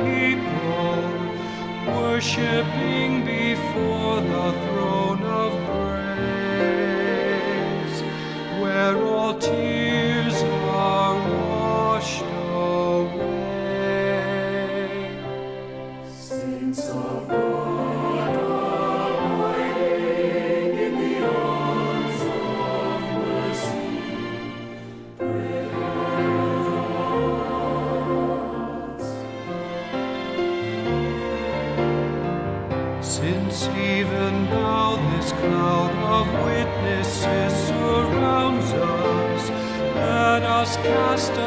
People 0.06 0.98
worshiping 2.00 3.12
before 3.26 4.16
the 4.34 4.48
throne 4.64 5.24
of 5.24 5.52
grace, 5.70 6.78
where 8.62 8.96
all 9.04 9.34
tears 9.40 9.75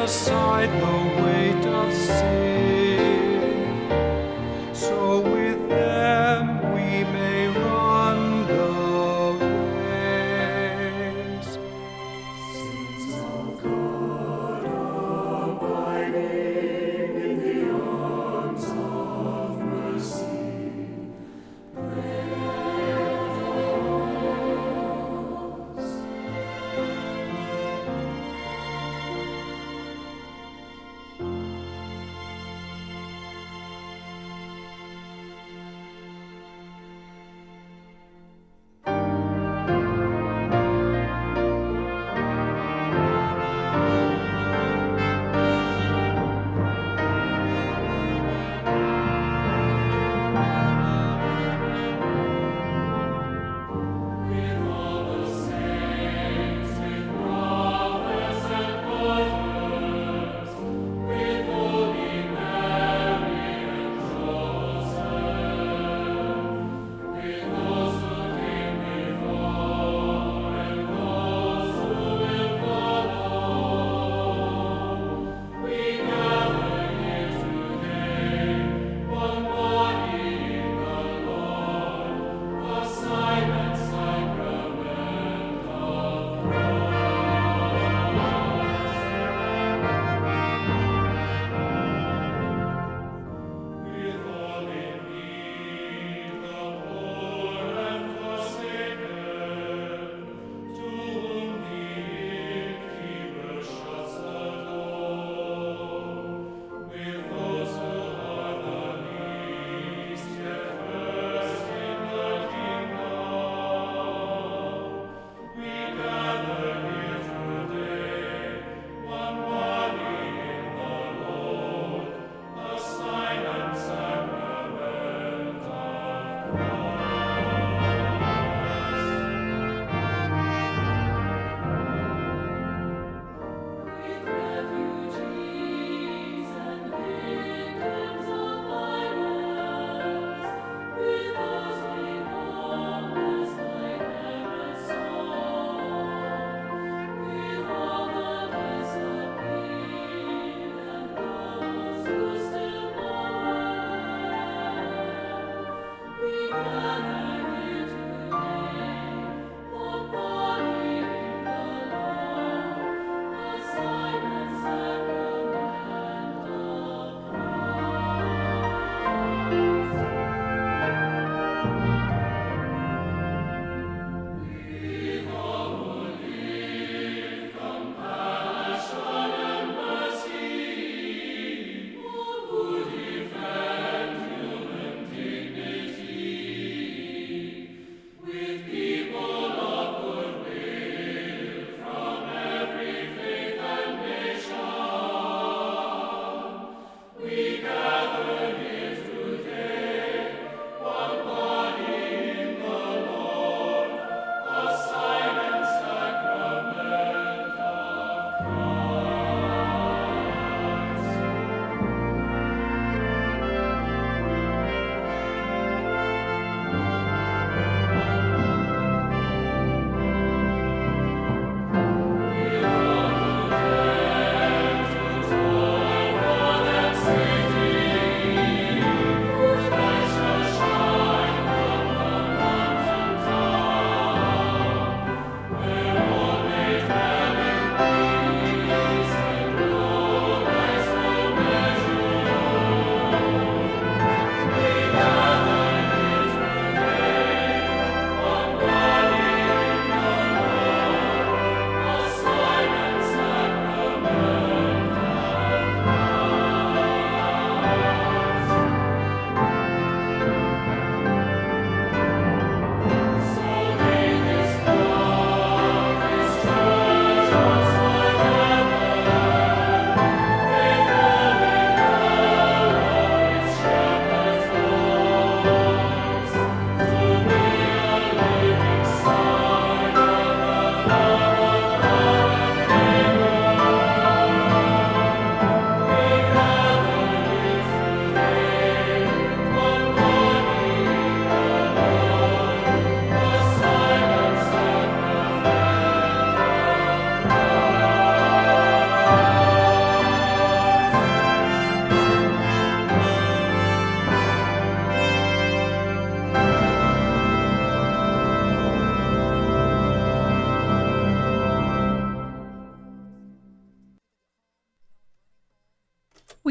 aside 0.08 0.70
the 0.80 1.22
weight 1.22 1.66
of 1.66 1.92
sin. 1.92 2.57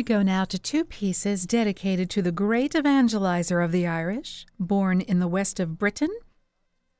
Go 0.07 0.21
now 0.21 0.45
to 0.45 0.57
two 0.57 0.85
pieces 0.85 1.45
dedicated 1.45 2.09
to 2.09 2.21
the 2.21 2.31
great 2.31 2.71
evangelizer 2.71 3.63
of 3.63 3.73
the 3.73 3.85
Irish, 3.85 4.45
born 4.57 5.01
in 5.01 5.19
the 5.19 5.27
west 5.27 5.59
of 5.59 5.77
Britain, 5.77 6.09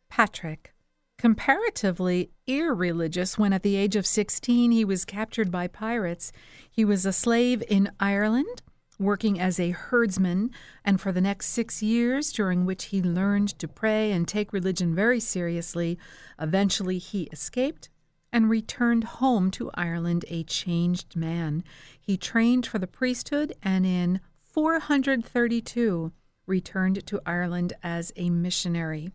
Patrick. 0.09 0.73
Comparatively 1.17 2.31
irreligious 2.47 3.37
when 3.37 3.53
at 3.53 3.63
the 3.63 3.77
age 3.77 3.95
of 3.95 4.05
16 4.05 4.71
he 4.71 4.83
was 4.83 5.05
captured 5.05 5.49
by 5.49 5.67
pirates, 5.67 6.33
he 6.69 6.83
was 6.83 7.05
a 7.05 7.13
slave 7.13 7.63
in 7.69 7.89
Ireland, 7.97 8.61
working 8.99 9.39
as 9.39 9.57
a 9.57 9.71
herdsman, 9.71 10.51
and 10.83 10.99
for 10.99 11.13
the 11.13 11.21
next 11.21 11.47
six 11.47 11.81
years, 11.81 12.33
during 12.33 12.65
which 12.65 12.85
he 12.85 13.01
learned 13.01 13.57
to 13.59 13.69
pray 13.69 14.11
and 14.11 14.27
take 14.27 14.51
religion 14.51 14.93
very 14.93 15.21
seriously, 15.21 15.97
eventually 16.37 16.97
he 16.97 17.29
escaped 17.31 17.87
and 18.37 18.51
returned 18.51 19.03
home 19.03 19.49
to 19.49 19.71
Ireland 19.73 20.23
a 20.27 20.43
changed 20.43 21.15
man. 21.15 21.63
He 21.99 22.17
trained 22.17 22.67
for 22.67 22.77
the 22.77 22.85
priesthood 22.85 23.51
and 23.63 23.83
in 23.83 24.19
432 24.35 26.11
returned 26.45 27.07
to 27.07 27.19
Ireland 27.25 27.73
as 27.81 28.13
a 28.15 28.29
missionary. 28.29 29.11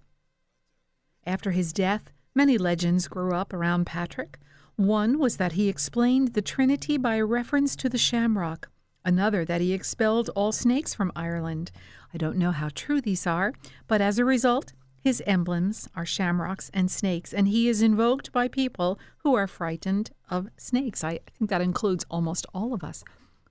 After 1.25 1.53
his 1.53 1.73
death, 1.73 2.11
many 2.35 2.59
legends 2.59 3.07
grew 3.07 3.33
up 3.33 3.53
around 3.53 3.87
Patrick. 3.87 4.41
One 4.75 5.21
was 5.21 5.37
that 5.37 5.53
he 5.53 5.69
explained 5.69 6.35
the 6.35 6.43
Trinity 6.43 6.97
by 6.97 7.21
reference 7.21 7.77
to 7.77 7.89
the 7.89 7.99
shamrock, 7.99 8.71
another 9.05 9.45
that 9.45 9.61
he 9.61 9.73
expelled 9.73 10.31
all 10.31 10.51
snakes 10.51 10.95
from 10.95 11.13
Ireland. 11.15 11.71
I 12.13 12.19
don't 12.19 12.39
know 12.39 12.51
how 12.51 12.71
true 12.75 13.01
these 13.01 13.25
are, 13.29 13.53
but 13.87 14.01
as 14.01 14.19
a 14.19 14.25
result, 14.25 14.73
his 15.03 15.23
emblems 15.27 15.89
are 15.97 16.07
shamrocks 16.07 16.71
and 16.73 16.91
snakes, 16.91 17.35
and 17.35 17.49
he 17.49 17.69
is 17.69 17.83
invoked 17.83 18.31
by 18.31 18.47
people 18.47 19.01
who 19.19 19.35
are 19.35 19.49
frightened 19.49 20.13
of 20.31 20.49
snakes. 20.57 21.03
I 21.03 21.21
think 21.37 21.51
that 21.51 21.61
includes 21.61 22.05
almost 22.09 22.47
all 22.55 22.73
of 22.73 22.85
us. 22.85 23.03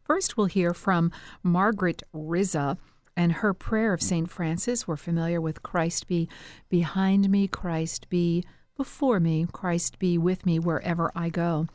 First, 0.04 0.38
we'll 0.38 0.48
hear 0.48 0.74
from 0.74 1.12
Margaret 1.44 2.04
Rizza 2.14 2.78
and 3.18 3.34
her 3.34 3.54
prayer 3.54 3.94
of 3.94 4.02
St. 4.02 4.30
Francis. 4.30 4.88
We're 4.88 4.96
familiar 4.96 5.42
with 5.42 5.62
Christ 5.62 6.08
be 6.08 6.30
behind 6.70 7.30
me, 7.30 7.48
Christ 7.48 8.10
be 8.10 8.46
before 8.78 9.20
me, 9.20 9.46
Christ 9.52 10.00
be 10.00 10.18
with 10.18 10.46
me 10.46 10.58
wherever 10.58 11.12
I 11.14 11.30
go. 11.30 11.68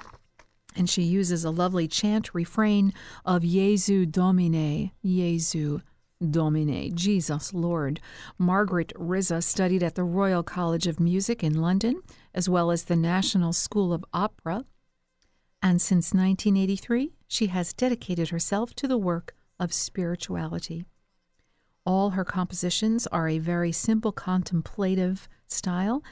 And 0.74 0.88
she 0.88 1.02
uses 1.02 1.44
a 1.44 1.50
lovely 1.50 1.86
chant 1.86 2.34
refrain 2.34 2.92
of 3.24 3.42
Jesu 3.42 4.06
Domine, 4.06 4.90
Jesu 5.04 5.80
Domine, 6.20 6.94
Jesus 6.94 7.52
Lord. 7.52 8.00
Margaret 8.38 8.92
Rizza 8.96 9.42
studied 9.42 9.82
at 9.82 9.94
the 9.94 10.04
Royal 10.04 10.42
College 10.42 10.86
of 10.86 10.98
Music 10.98 11.44
in 11.44 11.60
London, 11.60 12.00
as 12.34 12.48
well 12.48 12.70
as 12.70 12.84
the 12.84 12.96
National 12.96 13.52
School 13.52 13.92
of 13.92 14.04
Opera. 14.14 14.64
And 15.62 15.80
since 15.80 16.14
1983, 16.14 17.12
she 17.28 17.48
has 17.48 17.72
dedicated 17.72 18.30
herself 18.30 18.74
to 18.76 18.88
the 18.88 18.98
work 18.98 19.34
of 19.58 19.72
spirituality. 19.72 20.84
All 21.84 22.10
her 22.10 22.24
compositions 22.24 23.06
are 23.08 23.28
a 23.28 23.38
very 23.38 23.72
simple 23.72 24.12
contemplative 24.12 25.28
style, 25.46 26.02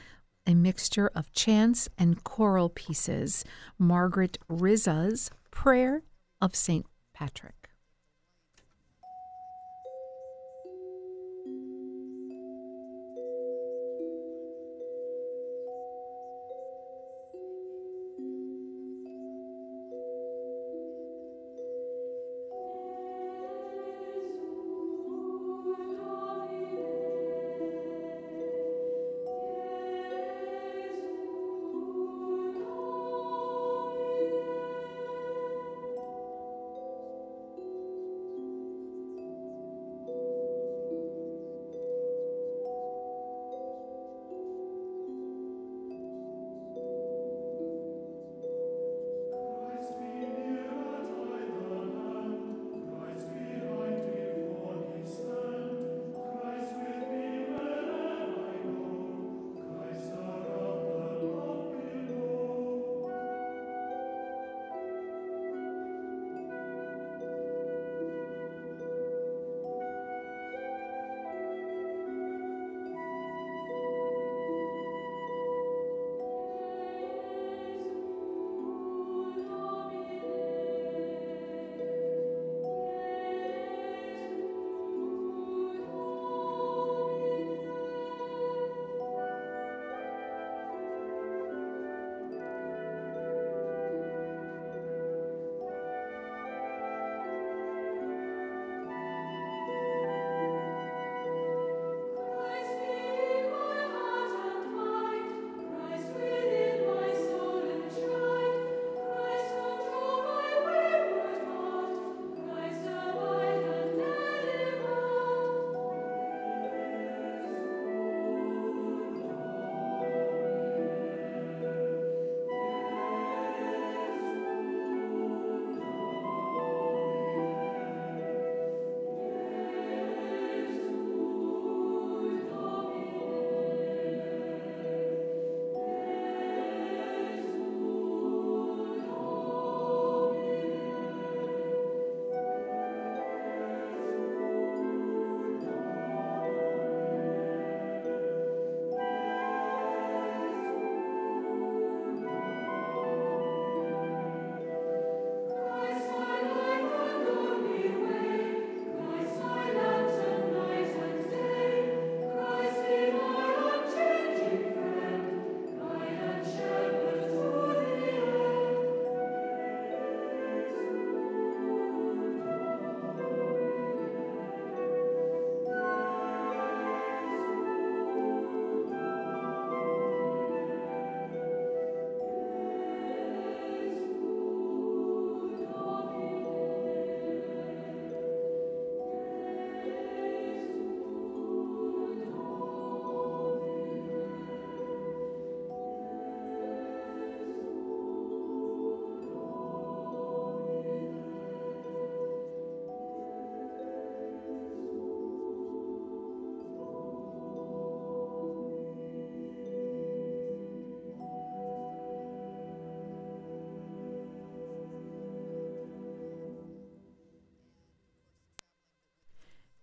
a 0.47 0.53
mixture 0.53 1.09
of 1.15 1.31
chants 1.33 1.89
and 1.97 2.23
choral 2.23 2.69
pieces. 2.69 3.43
Margaret 3.79 4.37
Rizza's 4.49 5.31
Prayer 5.51 6.03
of 6.41 6.55
St. 6.55 6.85
Patrick. 7.13 7.64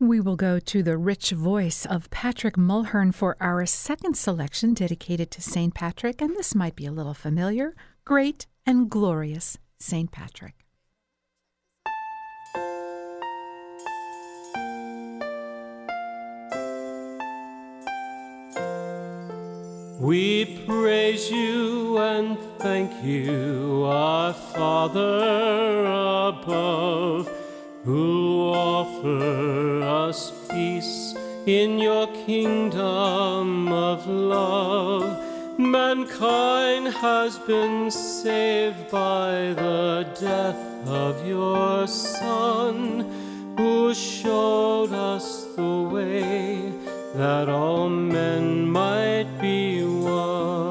We 0.02 0.18
will 0.18 0.34
go 0.34 0.58
to 0.58 0.82
the 0.82 0.98
rich 0.98 1.30
voice 1.30 1.86
of 1.86 2.10
Patrick 2.10 2.56
Mulhern 2.56 3.14
for 3.14 3.36
our 3.40 3.64
second 3.66 4.16
selection 4.16 4.74
dedicated 4.74 5.30
to 5.30 5.40
St. 5.40 5.72
Patrick, 5.72 6.20
and 6.20 6.34
this 6.34 6.56
might 6.56 6.74
be 6.74 6.86
a 6.86 6.90
little 6.90 7.14
familiar. 7.14 7.76
Great 8.04 8.46
and 8.66 8.90
glorious 8.90 9.58
St. 9.78 10.10
Patrick. 10.10 10.56
We 20.00 20.64
praise 20.66 21.30
you 21.30 21.98
and 21.98 22.36
thank 22.58 23.04
you, 23.04 23.84
our 23.84 24.32
Father 24.32 25.84
above, 25.84 27.30
who 27.84 28.52
offer 28.52 29.82
us 29.82 30.32
peace 30.48 31.14
in 31.46 31.78
your 31.78 32.06
kingdom 32.26 33.72
of 33.72 34.06
love. 34.06 35.18
Mankind 35.58 36.86
has 36.88 37.38
been 37.40 37.90
saved 37.90 38.90
by 38.90 39.52
the 39.54 40.06
death 40.20 40.88
of 40.88 41.26
your 41.26 41.86
Son, 41.88 43.04
who 43.56 43.92
showed 43.92 44.92
us 44.92 45.44
the 45.56 45.82
way 45.92 46.72
that 47.14 47.48
all 47.48 47.88
men 47.88 48.70
might 48.70 49.26
be 49.40 49.82
one. 49.84 50.62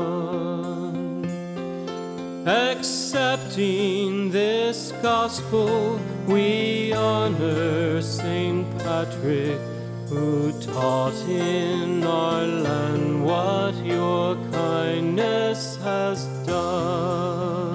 Accepting 2.47 4.32
this 4.32 4.93
gospel, 5.03 5.99
we 6.28 6.80
honor 7.02 8.02
Saint 8.02 8.68
Patrick, 8.80 9.60
who 10.08 10.52
taught 10.62 11.20
in 11.28 12.04
our 12.04 12.45
land 12.45 13.26
what 13.26 13.76
your 13.84 14.36
kindness 14.52 15.78
has 15.78 16.26
done. 16.45 17.72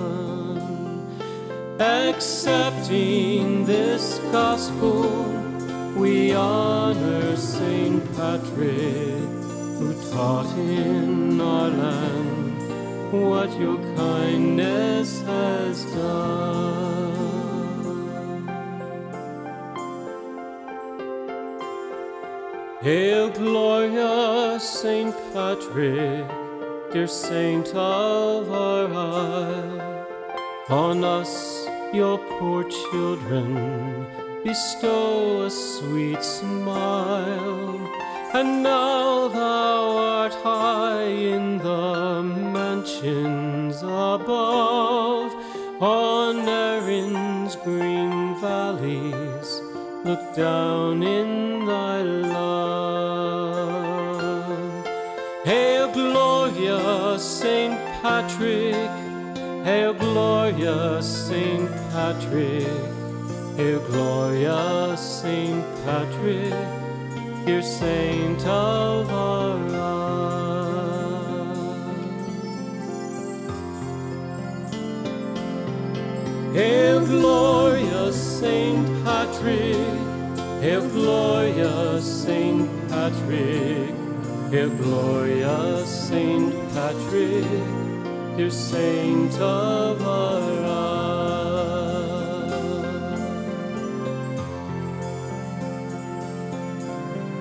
Accepting 1.81 3.65
this 3.65 4.21
gospel, 4.31 5.25
we 5.97 6.33
honor 6.35 7.37
Saint 7.37 8.05
Patrick, 8.17 9.29
who 9.79 9.93
taught 10.13 10.51
in 10.57 11.41
our 11.41 11.69
land 11.69 13.13
what 13.13 13.51
your 13.59 13.79
kindness 13.97 15.21
has 15.23 15.85
done. 15.95 16.86
Hail 22.83 23.31
Gloria, 23.31 24.61
Saint 24.61 25.15
Patrick, 25.33 26.29
dear 26.93 27.07
saint 27.07 27.69
of 27.75 28.53
our 28.53 28.93
isle, 28.93 30.07
on 30.69 31.03
us, 31.03 31.67
your 31.95 32.19
poor 32.39 32.65
children 32.65 34.07
bestow 34.45 35.45
a 35.45 35.51
sweet 35.51 36.23
smile. 36.23 37.81
And 38.35 38.63
now 38.63 39.29
thou 39.29 39.97
art 39.97 40.35
high 40.35 41.05
in 41.05 41.57
the 41.57 42.23
mansions 42.23 43.83
above, 43.83 45.33
on 45.81 46.47
Erin's 46.47 47.57
green 47.57 48.39
valleys, 48.39 49.63
look 50.05 50.37
down 50.37 51.03
in 51.03 51.65
thy 51.65 52.03
Patrick, 58.37 59.65
Hail 59.65 59.95
Gloria, 59.95 61.03
Saint 61.03 61.71
Patrick. 61.91 62.67
Hail 63.57 63.81
Gloria, 63.89 64.95
Saint 64.99 65.65
Patrick, 65.87 66.53
dear 67.47 67.63
saint 67.63 68.47
of 68.47 69.11
our 69.11 69.57
isle. 69.75 70.67
Hail 76.53 77.07
Gloria, 77.07 78.13
Saint 78.13 78.87
Patrick, 79.03 79.77
Hail 80.61 80.87
Gloria, 80.91 81.99
Saint 82.03 82.69
Patrick, 82.91 83.95
Hail 84.51 84.69
Gloria, 84.69 85.87
Saint 85.87 86.53
Patrick, 86.75 87.86
dear 88.37 88.51
saint 88.51 89.35
of 89.41 90.07
our. 90.07 90.47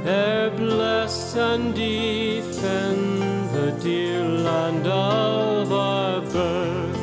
There 0.05 0.51
bless 0.51 1.35
and 1.35 1.75
defend 1.75 3.49
the 3.49 3.71
dear 3.83 4.23
land 4.23 4.87
of 4.87 5.73
our 5.73 6.21
birth, 6.21 6.97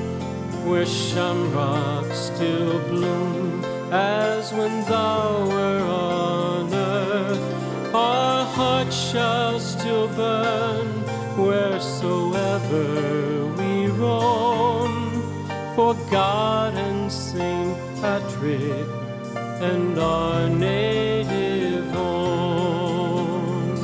where 0.65 0.87
shamrocks 0.87 2.19
still 2.33 2.79
bloom 2.89 3.63
as 3.93 4.53
when 4.55 4.85
thou 4.87 5.47
were 5.49 5.83
on 5.83 6.73
earth. 6.73 7.95
Our 7.95 8.47
hearts 8.47 8.97
shall 9.11 9.61
still 9.61 10.09
burn 10.09 10.89
wheresoever 11.37 13.32
for 15.75 15.95
God 16.11 16.75
and 16.75 17.11
Saint 17.11 17.77
Patrick 18.01 18.87
and 19.63 19.99
our 19.99 20.49
native 20.49 21.89
home. 21.91 23.77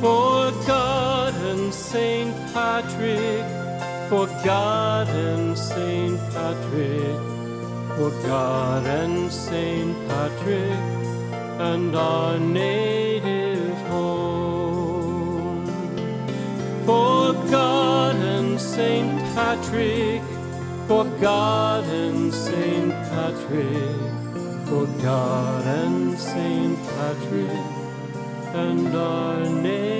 For 0.00 0.52
God 0.66 1.34
and 1.34 1.74
Saint 1.74 2.34
Patrick, 2.52 3.44
for 4.08 4.26
God 4.44 5.08
and 5.08 5.58
Saint 5.58 6.20
Patrick, 6.32 7.18
for 7.96 8.10
God 8.26 8.86
and 8.86 9.32
Saint 9.32 9.96
Patrick, 10.08 10.78
and 11.58 11.96
our 11.96 12.38
native 12.38 13.76
home. 13.88 15.66
For 16.86 17.32
God 17.50 18.16
and 18.16 18.60
Saint 18.60 19.18
Patrick, 19.34 20.22
God 21.20 21.84
and 21.84 22.32
Saint 22.32 22.92
Patrick, 23.10 23.76
for 24.66 24.86
God 25.02 25.66
and 25.66 26.18
Saint 26.18 26.78
Patrick, 26.78 27.50
and 28.54 28.96
our 28.96 29.44
native 29.44 29.99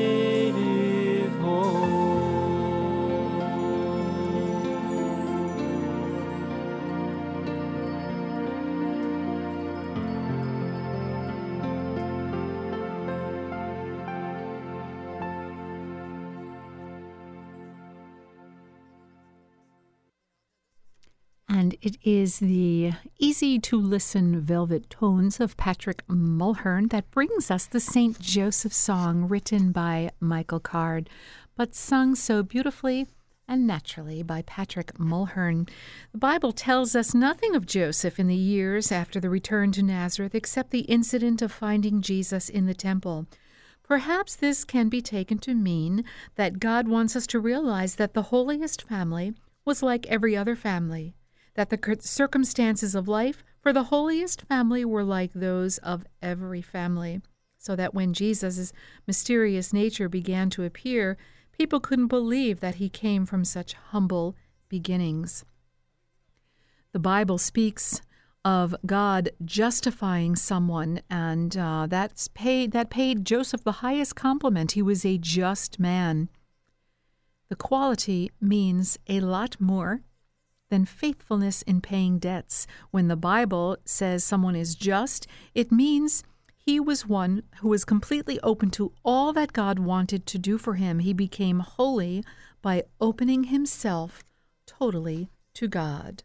it 21.82 21.96
is 22.04 22.40
the 22.40 22.92
easy 23.18 23.58
to 23.58 23.80
listen 23.80 24.38
velvet 24.38 24.90
tones 24.90 25.40
of 25.40 25.56
Patrick 25.56 26.06
Mulhern 26.08 26.90
that 26.90 27.10
brings 27.10 27.50
us 27.50 27.64
the 27.64 27.80
St. 27.80 28.20
Joseph 28.20 28.74
song 28.74 29.28
written 29.28 29.72
by 29.72 30.10
Michael 30.20 30.60
Card, 30.60 31.08
but 31.56 31.74
sung 31.74 32.14
so 32.14 32.42
beautifully 32.42 33.06
and 33.48 33.66
naturally 33.66 34.22
by 34.22 34.42
Patrick 34.42 34.98
Mulhern. 34.98 35.68
The 36.12 36.18
Bible 36.18 36.52
tells 36.52 36.94
us 36.94 37.14
nothing 37.14 37.56
of 37.56 37.64
Joseph 37.64 38.20
in 38.20 38.28
the 38.28 38.36
years 38.36 38.92
after 38.92 39.18
the 39.18 39.30
return 39.30 39.72
to 39.72 39.82
Nazareth 39.82 40.34
except 40.34 40.72
the 40.72 40.80
incident 40.80 41.40
of 41.40 41.50
finding 41.50 42.02
Jesus 42.02 42.50
in 42.50 42.66
the 42.66 42.74
temple. 42.74 43.26
Perhaps 43.82 44.36
this 44.36 44.64
can 44.64 44.90
be 44.90 45.00
taken 45.00 45.38
to 45.38 45.54
mean 45.54 46.04
that 46.34 46.60
God 46.60 46.88
wants 46.88 47.16
us 47.16 47.26
to 47.28 47.40
realize 47.40 47.94
that 47.94 48.12
the 48.12 48.24
holiest 48.24 48.82
family 48.82 49.32
was 49.64 49.82
like 49.82 50.06
every 50.08 50.36
other 50.36 50.54
family 50.54 51.14
that 51.54 51.70
the 51.70 51.98
circumstances 52.00 52.94
of 52.94 53.08
life 53.08 53.44
for 53.60 53.72
the 53.72 53.84
holiest 53.84 54.42
family 54.42 54.84
were 54.84 55.04
like 55.04 55.32
those 55.34 55.78
of 55.78 56.04
every 56.22 56.62
family, 56.62 57.20
so 57.58 57.76
that 57.76 57.94
when 57.94 58.14
Jesus' 58.14 58.72
mysterious 59.06 59.72
nature 59.72 60.08
began 60.08 60.48
to 60.50 60.64
appear, 60.64 61.18
people 61.52 61.80
couldn't 61.80 62.06
believe 62.06 62.60
that 62.60 62.76
he 62.76 62.88
came 62.88 63.26
from 63.26 63.44
such 63.44 63.74
humble 63.74 64.36
beginnings. 64.68 65.44
The 66.92 66.98
Bible 66.98 67.38
speaks 67.38 68.00
of 68.44 68.74
God 68.86 69.30
justifying 69.44 70.34
someone, 70.36 71.02
and 71.10 71.56
uh, 71.56 71.86
that's 71.88 72.28
paid. 72.28 72.72
That 72.72 72.88
paid 72.88 73.26
Joseph 73.26 73.62
the 73.62 73.72
highest 73.72 74.16
compliment. 74.16 74.72
He 74.72 74.82
was 74.82 75.04
a 75.04 75.18
just 75.18 75.78
man. 75.78 76.30
The 77.50 77.56
quality 77.56 78.30
means 78.40 78.98
a 79.08 79.20
lot 79.20 79.60
more 79.60 80.02
than 80.70 80.86
faithfulness 80.86 81.62
in 81.62 81.80
paying 81.80 82.18
debts. 82.18 82.66
When 82.90 83.08
the 83.08 83.16
Bible 83.16 83.76
says 83.84 84.24
someone 84.24 84.56
is 84.56 84.74
just, 84.74 85.26
it 85.54 85.70
means 85.70 86.24
he 86.56 86.80
was 86.80 87.06
one 87.06 87.42
who 87.60 87.68
was 87.68 87.84
completely 87.84 88.40
open 88.40 88.70
to 88.70 88.92
all 89.04 89.32
that 89.32 89.52
God 89.52 89.78
wanted 89.78 90.26
to 90.26 90.38
do 90.38 90.56
for 90.56 90.74
him. 90.74 91.00
He 91.00 91.12
became 91.12 91.60
holy 91.60 92.24
by 92.62 92.84
opening 93.00 93.44
himself 93.44 94.22
totally 94.66 95.30
to 95.54 95.68
God. 95.68 96.22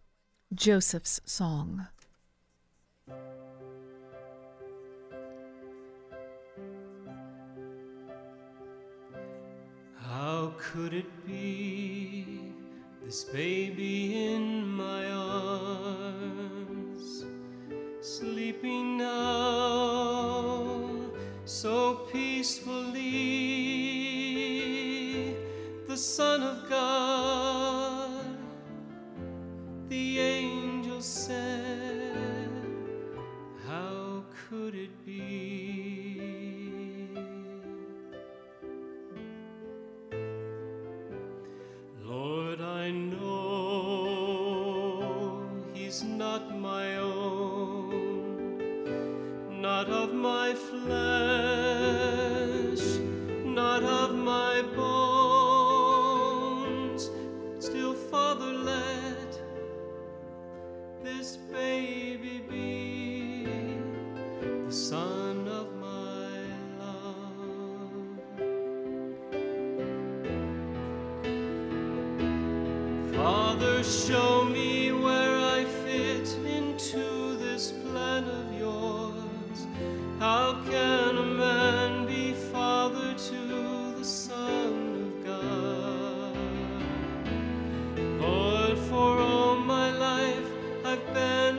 Joseph's 0.53 1.19
Song. 1.25 1.87
How 10.07 10.53
could 10.57 10.93
it 10.93 11.25
be 11.25 12.14
this 13.05 13.23
baby 13.25 14.25
in 14.33 14.67
my 14.67 15.09
arms, 15.11 16.45
sleeping 18.01 18.97
now 18.97 20.65
so 21.45 22.07
peacefully, 22.11 22.95
the 25.87 25.95
Son 25.95 26.41
of 26.41 26.67
God, 26.67 28.37
the 29.87 30.19
angel 30.19 30.99
said, 30.99 31.64
my 50.87 51.34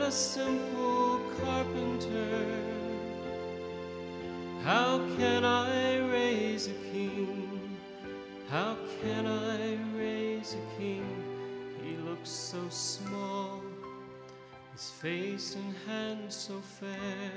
a 0.07 0.11
simple 0.11 1.19
carpenter. 1.41 2.45
How 4.63 4.99
can 5.17 5.43
I 5.43 5.97
raise 6.09 6.67
a 6.67 6.77
king? 6.93 7.77
How 8.47 8.77
can 9.01 9.25
I 9.27 9.77
raise 9.97 10.53
a 10.53 10.79
king? 10.79 11.03
He 11.83 11.97
looks 11.97 12.29
so 12.29 12.69
small, 12.69 13.61
his 14.71 14.89
face 14.91 15.55
and 15.55 15.75
hands 15.85 16.35
so 16.37 16.61
fair. 16.61 17.31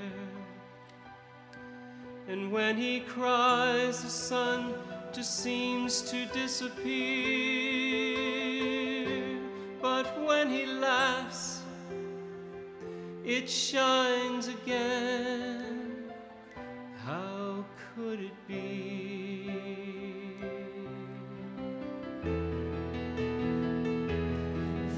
And 2.29 2.53
when 2.53 2.77
he 2.77 3.01
cries, 3.01 4.01
the 4.01 4.09
sun 4.09 4.75
just 5.11 5.43
seems 5.43 6.01
to 6.03 6.25
disappear. 6.27 7.01
But 9.81 10.07
when 10.25 10.49
he 10.49 10.65
laughs, 10.65 11.60
it 13.31 13.49
shines 13.49 14.49
again. 14.49 16.11
How 17.05 17.63
could 17.95 18.19
it 18.19 18.47
be? 18.47 19.49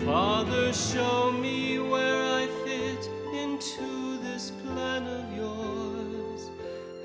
Father, 0.04 0.74
show 0.74 1.32
me 1.32 1.78
where 1.78 2.24
I 2.24 2.48
fit 2.66 3.08
into 3.36 4.18
this 4.24 4.52
plan 4.64 5.04
of 5.04 5.38
yours. 5.38 6.50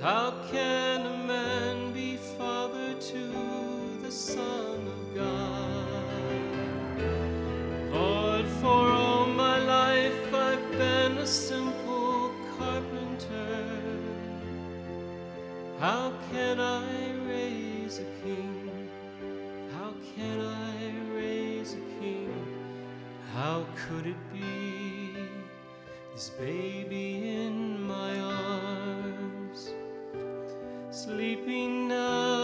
How 0.01 0.31
can 0.51 0.98
How 15.81 16.13
can 16.33 16.59
I 16.59 17.13
raise 17.29 18.01
a 18.01 18.05
king? 18.25 18.89
How 19.73 19.95
can 20.17 20.41
I 20.41 21.15
raise 21.15 21.75
a 21.75 22.01
king? 22.01 22.35
How 23.33 23.65
could 23.77 24.09
it 24.09 24.33
be 24.33 25.15
this 26.13 26.31
baby 26.31 27.29
in 27.29 27.81
my 27.87 28.19
arms, 28.19 29.73
sleeping 30.91 31.87
now 31.87 32.38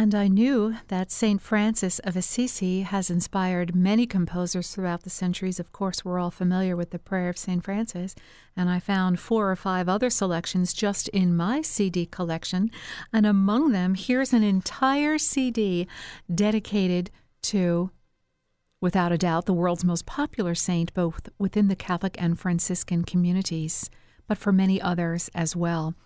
And 0.00 0.14
I 0.14 0.28
knew 0.28 0.76
that 0.86 1.10
St. 1.10 1.42
Francis 1.42 1.98
of 1.98 2.14
Assisi 2.14 2.82
has 2.82 3.10
inspired 3.10 3.74
many 3.74 4.06
composers 4.06 4.70
throughout 4.70 5.02
the 5.02 5.10
centuries. 5.10 5.58
Of 5.58 5.72
course, 5.72 6.04
we're 6.04 6.20
all 6.20 6.30
familiar 6.30 6.76
with 6.76 6.90
the 6.90 7.00
Prayer 7.00 7.28
of 7.28 7.36
St. 7.36 7.64
Francis, 7.64 8.14
and 8.56 8.70
I 8.70 8.78
found 8.78 9.18
four 9.18 9.50
or 9.50 9.56
five 9.56 9.88
other 9.88 10.08
selections 10.08 10.72
just 10.72 11.08
in 11.08 11.36
my 11.36 11.62
CD 11.62 12.06
collection. 12.06 12.70
And 13.12 13.26
among 13.26 13.72
them, 13.72 13.96
here's 13.96 14.32
an 14.32 14.44
entire 14.44 15.18
CD 15.18 15.88
dedicated 16.32 17.10
to, 17.42 17.90
without 18.80 19.10
a 19.10 19.18
doubt, 19.18 19.46
the 19.46 19.52
world's 19.52 19.84
most 19.84 20.06
popular 20.06 20.54
saint, 20.54 20.94
both 20.94 21.28
within 21.40 21.66
the 21.66 21.74
Catholic 21.74 22.14
and 22.22 22.38
Franciscan 22.38 23.02
communities, 23.02 23.90
but 24.28 24.38
for 24.38 24.52
many 24.52 24.80
others 24.80 25.28
as 25.34 25.56
well. 25.56 25.96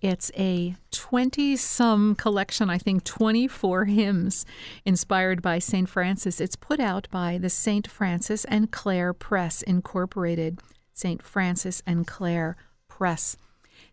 It's 0.00 0.30
a 0.36 0.76
20 0.92 1.56
some 1.56 2.14
collection, 2.14 2.70
I 2.70 2.78
think 2.78 3.02
24 3.04 3.86
hymns 3.86 4.46
inspired 4.84 5.42
by 5.42 5.58
St. 5.58 5.88
Francis. 5.88 6.40
It's 6.40 6.56
put 6.56 6.78
out 6.78 7.08
by 7.10 7.38
the 7.38 7.50
St. 7.50 7.88
Francis 7.88 8.44
and 8.44 8.70
Clare 8.70 9.12
Press 9.12 9.62
Incorporated. 9.62 10.60
St. 10.94 11.22
Francis 11.22 11.82
and 11.86 12.06
Clare 12.06 12.56
Press. 12.88 13.36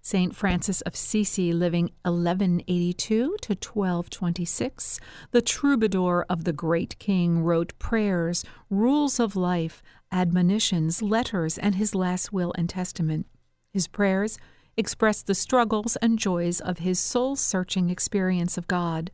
St. 0.02 0.36
Francis 0.36 0.82
of 0.82 0.94
Assisi, 0.94 1.52
living 1.52 1.86
1182 2.04 3.38
to 3.42 3.54
1226, 3.54 5.00
the 5.32 5.42
troubadour 5.42 6.26
of 6.30 6.44
the 6.44 6.54
great 6.54 7.00
king, 7.00 7.40
wrote 7.40 7.78
prayers, 7.80 8.44
rules 8.70 9.20
of 9.20 9.36
life, 9.36 9.82
admonitions, 10.12 11.02
letters, 11.02 11.58
and 11.58 11.76
his 11.76 11.96
last 11.96 12.32
will 12.32 12.54
and 12.56 12.70
testament. 12.70 13.26
His 13.72 13.88
prayers 13.88 14.38
expressed 14.78 15.28
the 15.28 15.36
struggles 15.36 15.96
and 15.98 16.20
joys 16.20 16.60
of 16.60 16.80
his 16.80 17.00
soul 17.00 17.36
searching 17.36 17.90
experience 17.90 18.58
of 18.58 18.68
God. 18.68 19.12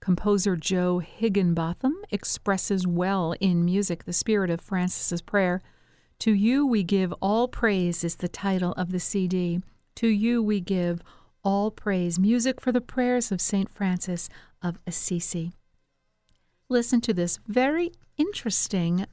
Composer 0.00 0.56
Joe 0.56 1.00
Higginbotham 1.00 1.96
expresses 2.10 2.86
well 2.86 3.34
in 3.40 3.64
music 3.64 4.04
the 4.04 4.12
spirit 4.12 4.50
of 4.50 4.60
Francis's 4.60 5.22
prayer. 5.22 5.60
To 6.20 6.32
you 6.32 6.66
we 6.66 6.82
give 6.82 7.12
all 7.20 7.48
praise 7.48 8.02
is 8.04 8.16
the 8.16 8.28
title 8.28 8.72
of 8.72 8.90
the 8.90 9.00
CD. 9.00 9.60
To 9.96 10.08
you 10.08 10.42
we 10.42 10.60
give 10.60 11.02
all 11.44 11.70
praise. 11.70 12.18
Music 12.18 12.60
for 12.60 12.72
the 12.72 12.80
prayers 12.80 13.30
of 13.32 13.40
St. 13.40 13.70
Francis 13.70 14.28
of 14.62 14.78
Assisi. 14.86 15.52
Listen 16.68 17.00
to 17.00 17.14
this 17.14 17.38
very 17.46 17.92
interesting 18.16 19.06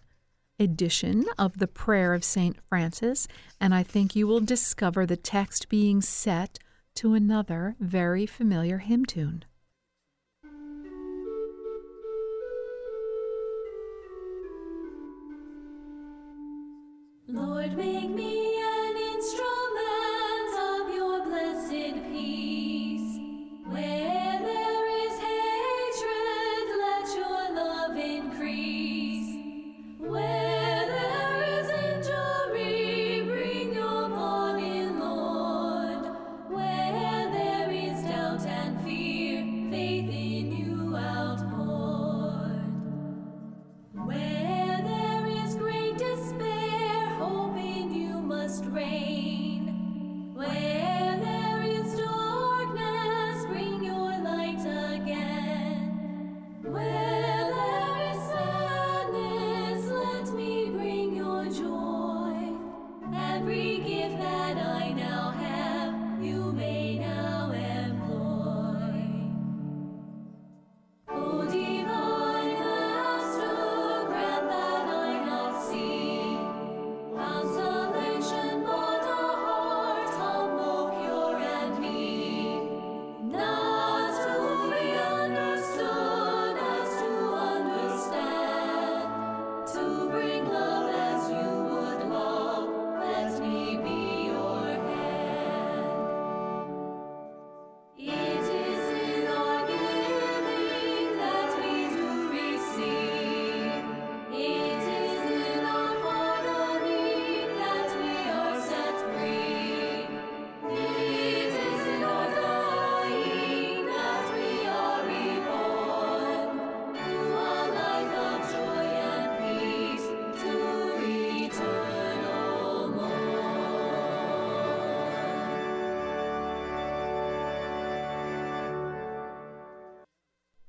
edition 0.60 1.26
of 1.38 1.60
the 1.60 1.68
Prayer 1.68 2.14
of 2.14 2.24
St. 2.24 2.58
Francis, 2.70 3.28
and 3.60 3.74
I 3.74 3.84
think 3.84 4.16
you 4.16 4.28
will 4.28 4.40
discover 4.40 5.06
the 5.06 5.18
text 5.18 5.70
being 5.70 6.02
set 6.02 6.60
to 6.96 7.14
another 7.14 7.76
very 7.80 8.26
familiar 8.26 8.78
hymn 8.78 9.06
tune. 9.06 9.44
Lord, 17.28 17.76
make 17.76 18.10
me 18.10 18.45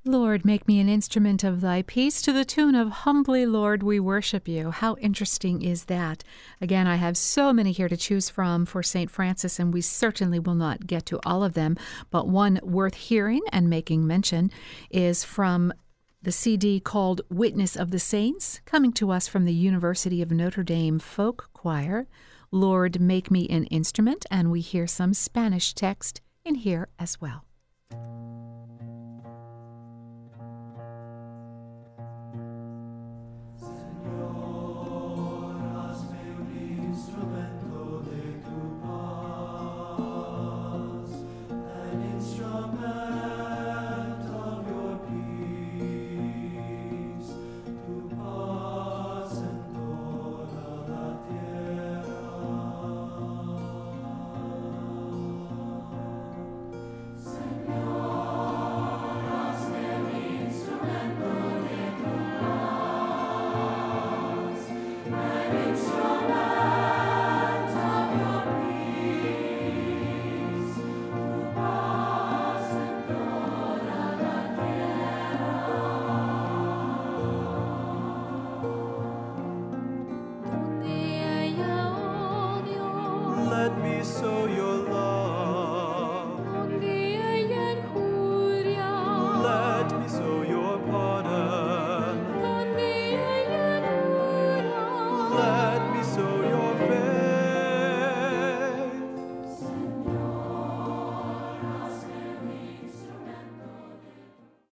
Lord, 0.09 0.45
make 0.45 0.69
me 0.69 0.79
an 0.79 0.89
instrument 0.89 1.43
of 1.43 1.61
thy 1.61 1.83
peace 1.83 2.23
to 2.23 2.33
the 2.33 2.45
tune 2.45 2.77
of 2.77 2.91
Humbly, 2.91 3.45
Lord, 3.45 3.83
we 3.83 3.99
worship 3.99 4.47
you. 4.47 4.71
How 4.71 4.95
interesting 5.01 5.63
is 5.63 5.87
that? 5.87 6.23
Again, 6.61 6.87
I 6.87 6.95
have 6.95 7.17
so 7.17 7.53
many 7.53 7.73
here 7.73 7.89
to 7.89 7.97
choose 7.97 8.31
from 8.31 8.67
for 8.67 8.85
St. 8.85 9.11
Francis, 9.11 9.59
and 9.59 9.75
we 9.75 9.81
certainly 9.81 10.39
will 10.39 10.55
not 10.55 10.87
get 10.87 11.07
to 11.07 11.19
all 11.27 11.43
of 11.43 11.55
them. 11.55 11.77
But 12.11 12.29
one 12.29 12.61
worth 12.63 12.95
hearing 12.95 13.41
and 13.51 13.69
making 13.69 14.07
mention 14.07 14.53
is 14.91 15.25
from 15.25 15.73
the 16.23 16.31
CD 16.31 16.79
called 16.79 17.23
Witness 17.29 17.75
of 17.75 17.91
the 17.91 17.99
Saints, 17.99 18.61
coming 18.65 18.93
to 18.93 19.11
us 19.11 19.27
from 19.27 19.45
the 19.45 19.55
University 19.55 20.23
of 20.23 20.31
Notre 20.31 20.63
Dame 20.63 21.01
Folk 21.01 21.51
Choir. 21.53 22.07
Lord, 22.53 23.01
make 23.01 23.29
me 23.29 23.49
an 23.49 23.65
instrument, 23.65 24.25
and 24.31 24.53
we 24.53 24.61
hear 24.61 24.87
some 24.87 25.15
Spanish 25.15 25.75
text 25.75 26.21
in 26.45 26.55
here 26.55 26.89
as 26.97 27.21
well. 27.21 27.45
through 36.97 37.36